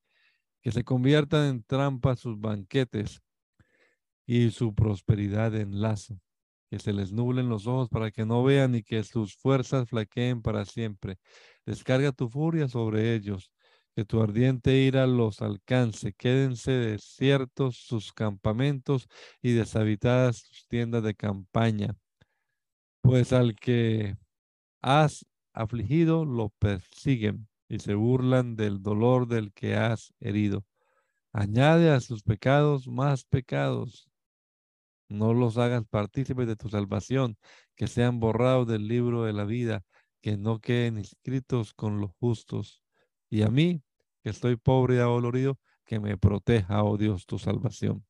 [0.64, 3.20] que se conviertan en trampa sus banquetes
[4.26, 6.18] y su prosperidad en lazo,
[6.70, 10.40] que se les nublen los ojos para que no vean y que sus fuerzas flaqueen
[10.40, 11.18] para siempre.
[11.66, 13.52] Descarga tu furia sobre ellos,
[13.94, 19.06] que tu ardiente ira los alcance, quédense desiertos sus campamentos
[19.42, 21.94] y deshabitadas sus tiendas de campaña.
[23.04, 24.16] Pues al que
[24.80, 30.64] has afligido lo persiguen y se burlan del dolor del que has herido.
[31.30, 34.08] Añade a sus pecados más pecados.
[35.10, 37.36] No los hagas partícipes de tu salvación,
[37.76, 39.82] que sean borrados del libro de la vida,
[40.22, 42.82] que no queden inscritos con los justos.
[43.28, 43.82] Y a mí,
[44.22, 48.06] que estoy pobre y adolorido, que me proteja, oh Dios, tu salvación.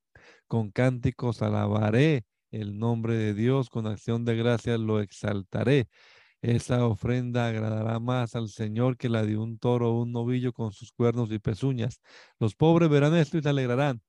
[0.47, 2.25] Con cánticos alabaré
[2.55, 5.89] el nombre de Dios, con acción de gracias lo exaltaré.
[6.43, 10.73] Esa ofrenda agradará más al Señor que la de un toro o un novillo con
[10.73, 12.01] sus cuernos y pezuñas.
[12.39, 14.03] Los pobres verán esto y se alegrarán.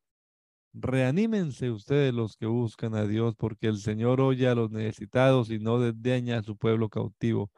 [0.74, 5.60] Reanímense ustedes los que buscan a Dios, porque el Señor oye a los necesitados y
[5.60, 7.52] no desdeña a su pueblo cautivo.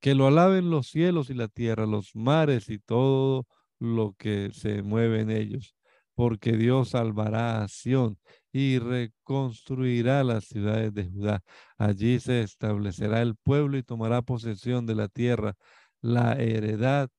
[0.00, 3.46] Que lo alaben los cielos y la tierra, los mares y todo
[3.78, 5.76] lo que se mueve en ellos,
[6.14, 8.18] porque Dios salvará a Sión
[8.54, 11.42] y reconstruirá las ciudades de Judá.
[11.76, 15.56] Allí se establecerá el pueblo y tomará posesión de la tierra.
[16.00, 17.10] La heredad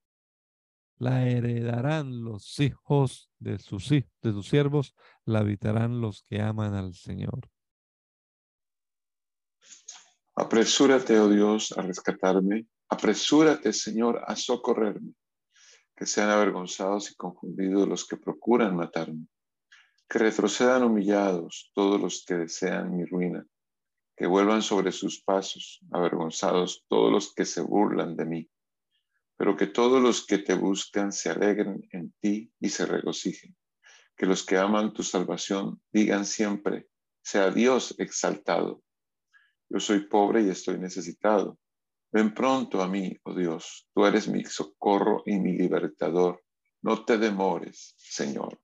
[0.97, 3.91] la heredarán los hijos de sus,
[4.47, 7.49] siervos, la habitarán los que aman al Señor.
[10.35, 12.65] Apresúrate, oh Dios, a rescatarme.
[12.87, 15.11] Apresúrate, Señor, a socorrerme.
[15.97, 19.27] Que sean avergonzados y confundidos los que procuran matarme
[20.07, 23.45] que retrocedan humillados todos los que desean mi ruina,
[24.15, 28.49] que vuelvan sobre sus pasos, avergonzados todos los que se burlan de mí,
[29.37, 33.55] pero que todos los que te buscan se alegren en ti y se regocijen,
[34.15, 36.87] que los que aman tu salvación digan siempre,
[37.21, 38.83] sea Dios exaltado.
[39.67, 41.57] Yo soy pobre y estoy necesitado.
[42.11, 46.41] Ven pronto a mí, oh Dios, tú eres mi socorro y mi libertador.
[46.81, 48.61] No te demores, Señor.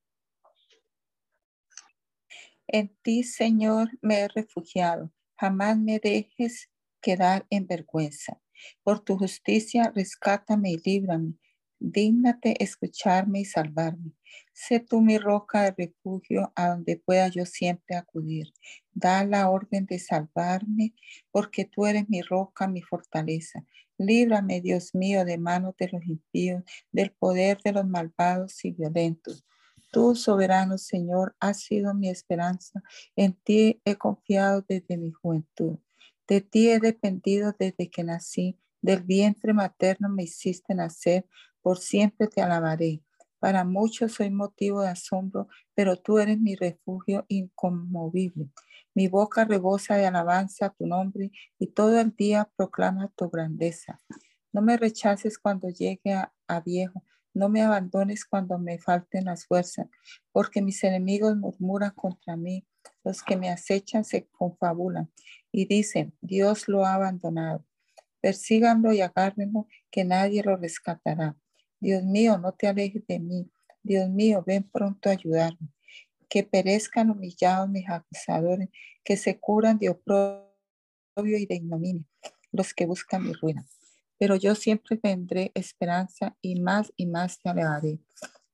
[2.73, 5.11] En ti, Señor, me he refugiado.
[5.37, 6.69] Jamás me dejes
[7.01, 8.39] quedar en vergüenza.
[8.81, 11.33] Por tu justicia, rescátame y líbrame.
[11.79, 14.13] Dígnate escucharme y salvarme.
[14.53, 18.53] Sé tú mi roca de refugio a donde pueda yo siempre acudir.
[18.93, 20.93] Da la orden de salvarme,
[21.29, 23.65] porque tú eres mi roca, mi fortaleza.
[23.97, 26.63] Líbrame, Dios mío, de manos de los impíos,
[26.93, 29.43] del poder de los malvados y violentos
[29.91, 32.81] Tú, soberano Señor, has sido mi esperanza.
[33.15, 35.79] En ti he confiado desde mi juventud.
[36.27, 38.57] De ti he dependido desde que nací.
[38.81, 41.27] Del vientre materno me hiciste nacer.
[41.61, 43.03] Por siempre te alabaré.
[43.39, 48.49] Para muchos soy motivo de asombro, pero tú eres mi refugio inconmovible.
[48.93, 53.99] Mi boca rebosa de alabanza a tu nombre y todo el día proclama tu grandeza.
[54.53, 57.03] No me rechaces cuando llegue a, viejo,
[57.33, 59.87] no me abandones cuando me falten las fuerzas,
[60.31, 62.65] porque mis enemigos murmuran contra mí,
[63.03, 65.11] los que me acechan se confabulan
[65.51, 67.65] y dicen, Dios lo ha abandonado.
[68.19, 71.35] Persíganlo y agárrenlo, que nadie lo rescatará.
[71.79, 73.51] Dios mío, no te alejes de mí.
[73.81, 75.69] Dios mío, ven pronto a ayudarme
[76.31, 78.69] que perezcan humillados mis acusadores,
[79.03, 80.47] que se curan de oprobio
[81.37, 82.05] y de ignominia,
[82.53, 83.67] los que buscan mi ruina.
[84.21, 87.97] Pero yo siempre tendré esperanza y más y más te alegraré.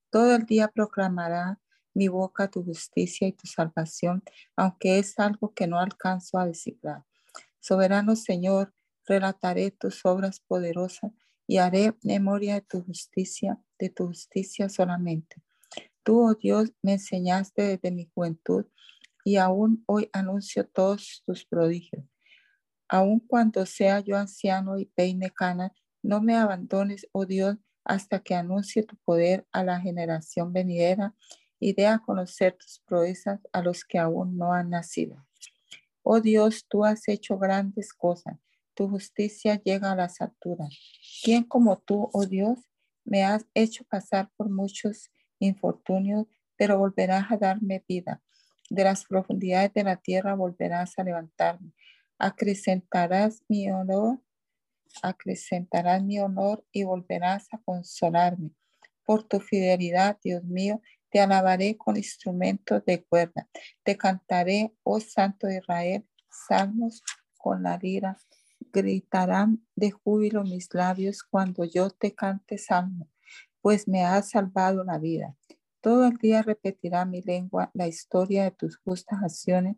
[0.10, 1.60] Todo el día proclamará
[1.94, 4.24] mi boca tu justicia y tu salvación,
[4.56, 7.04] aunque es algo que no alcanzo a descifrar.
[7.60, 8.74] Soberano Señor,
[9.06, 11.12] relataré tus obras poderosas
[11.46, 15.44] y haré memoria de tu justicia, de tu justicia solamente.
[16.02, 18.68] Tú, oh Dios, me enseñaste desde mi juventud
[19.26, 22.06] y aún hoy anuncio todos tus prodigios.
[22.90, 25.72] Aun cuando sea yo anciano y peine canas,
[26.02, 31.16] no me abandones, oh Dios, hasta que anuncie tu poder a la generación venidera
[31.60, 35.26] y dé a conocer tus proezas a los que aún no han nacido.
[36.04, 38.38] Oh Dios, tú has hecho grandes cosas,
[38.74, 40.70] tu justicia llega a las alturas.
[41.24, 42.60] ¿Quién como tú, oh Dios,
[43.04, 48.22] me has hecho pasar por muchos infortunio, pero volverás a darme vida.
[48.70, 51.72] De las profundidades de la tierra volverás a levantarme.
[52.18, 54.20] Acrecentarás mi honor,
[55.02, 58.52] acrecentarás mi honor y volverás a consolarme.
[59.04, 63.48] Por tu fidelidad, Dios mío, te alabaré con instrumentos de cuerda.
[63.84, 67.04] Te cantaré, oh Santo Israel, salmos
[67.38, 68.18] con la lira.
[68.74, 73.10] Gritarán de júbilo mis labios cuando yo te cante salmo
[73.68, 75.36] pues me has salvado la vida.
[75.82, 79.76] Todo el día repetirá mi lengua la historia de tus justas acciones,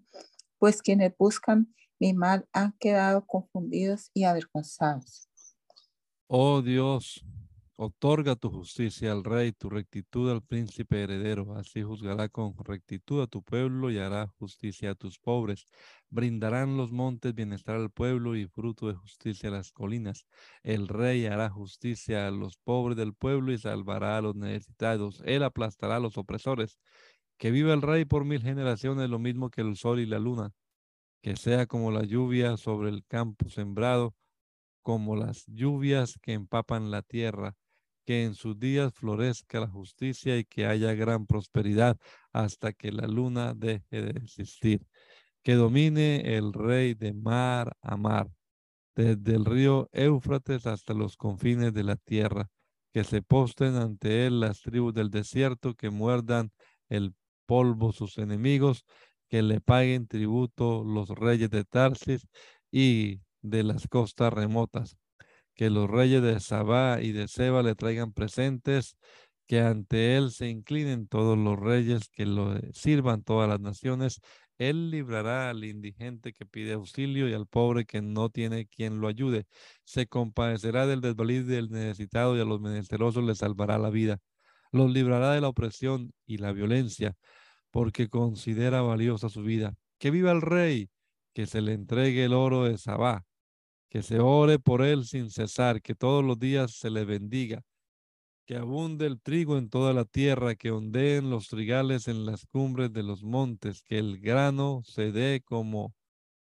[0.59, 5.27] pues quienes buscan mi mal han quedado confundidos y avergonzados.
[6.27, 7.23] Oh Dios,
[7.81, 11.55] Otorga tu justicia al rey, tu rectitud al príncipe heredero.
[11.55, 15.65] Así juzgará con rectitud a tu pueblo y hará justicia a tus pobres.
[16.09, 20.25] Brindarán los montes bienestar al pueblo y fruto de justicia a las colinas.
[20.61, 25.23] El rey hará justicia a los pobres del pueblo y salvará a los necesitados.
[25.23, 26.79] Él aplastará a los opresores.
[27.37, 30.51] Que viva el rey por mil generaciones, lo mismo que el sol y la luna.
[31.21, 34.15] Que sea como la lluvia sobre el campo sembrado,
[34.81, 37.55] como las lluvias que empapan la tierra
[38.09, 41.95] que en sus días florezca la justicia y que haya gran prosperidad
[42.33, 44.83] hasta que la luna deje de existir.
[45.43, 48.31] Que domine el rey de mar a mar,
[48.95, 52.49] desde el río Éufrates hasta los confines de la tierra.
[52.91, 56.51] Que se posten ante él las tribus del desierto, que muerdan
[56.87, 57.13] el
[57.45, 58.85] polvo sus enemigos,
[59.29, 62.27] que le paguen tributo los reyes de Tarsis
[62.71, 64.97] y de las costas remotas
[65.59, 68.95] que los reyes de Sabá y de Seba le traigan presentes,
[69.45, 74.21] que ante él se inclinen todos los reyes, que lo sirvan todas las naciones.
[74.57, 79.09] Él librará al indigente que pide auxilio y al pobre que no tiene quien lo
[79.09, 79.47] ayude.
[79.83, 84.19] Se compadecerá del desvalido y del necesitado y a los menesterosos le salvará la vida.
[84.71, 87.15] Los librará de la opresión y la violencia,
[87.71, 89.75] porque considera valiosa su vida.
[89.97, 90.89] Que viva el rey,
[91.33, 93.25] que se le entregue el oro de Sabá
[93.89, 97.63] que se ore por él sin cesar, que todos los días se le bendiga,
[98.45, 102.93] que abunde el trigo en toda la tierra, que ondeen los trigales en las cumbres
[102.93, 105.93] de los montes, que el grano se dé como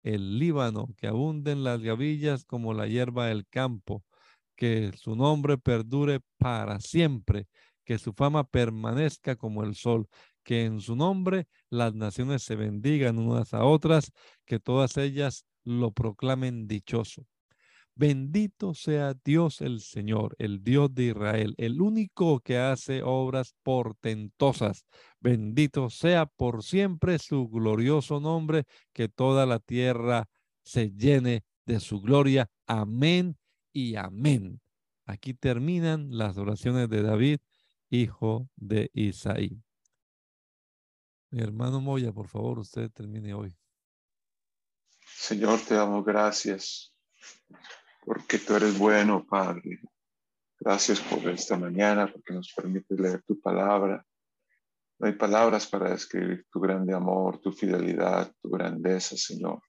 [0.03, 4.03] el Líbano, que abunden las gavillas como la hierba del campo,
[4.55, 7.47] que su nombre perdure para siempre,
[7.83, 10.07] que su fama permanezca como el sol,
[10.49, 14.11] que en su nombre las naciones se bendigan unas a otras,
[14.47, 17.27] que todas ellas lo proclamen dichoso.
[17.93, 24.87] Bendito sea Dios el Señor, el Dios de Israel, el único que hace obras portentosas.
[25.19, 30.29] Bendito sea por siempre su glorioso nombre, que toda la tierra
[30.63, 32.49] se llene de su gloria.
[32.65, 33.37] Amén
[33.71, 34.59] y amén.
[35.05, 37.37] Aquí terminan las oraciones de David,
[37.91, 39.61] hijo de Isaí.
[41.31, 43.55] Mi hermano Moya, por favor, usted termine hoy.
[44.99, 46.95] Señor, te damos gracias
[48.03, 49.79] porque tú eres bueno, Padre.
[50.59, 54.03] Gracias por esta mañana, porque nos permite leer tu palabra.
[54.97, 59.61] No hay palabras para describir tu grande amor, tu fidelidad, tu grandeza, Señor.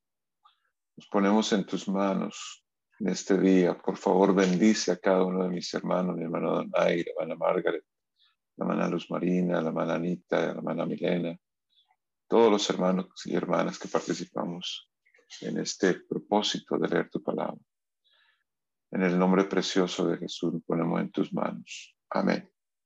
[0.96, 2.64] Nos ponemos en tus manos
[2.98, 3.76] en este día.
[3.76, 7.84] Por favor, bendice a cada uno de mis hermanos, mi hermano Donaire, hermana Margaret,
[8.56, 11.38] la hermana Luz Marina, la hermana Anita, la hermana Milena,
[12.30, 14.88] todos los hermanos y hermanas que participamos
[15.40, 17.58] en este propósito de leer tu palabra.
[18.92, 21.96] En el nombre precioso de Jesús, lo ponemos en tus manos.
[22.08, 22.48] Amén.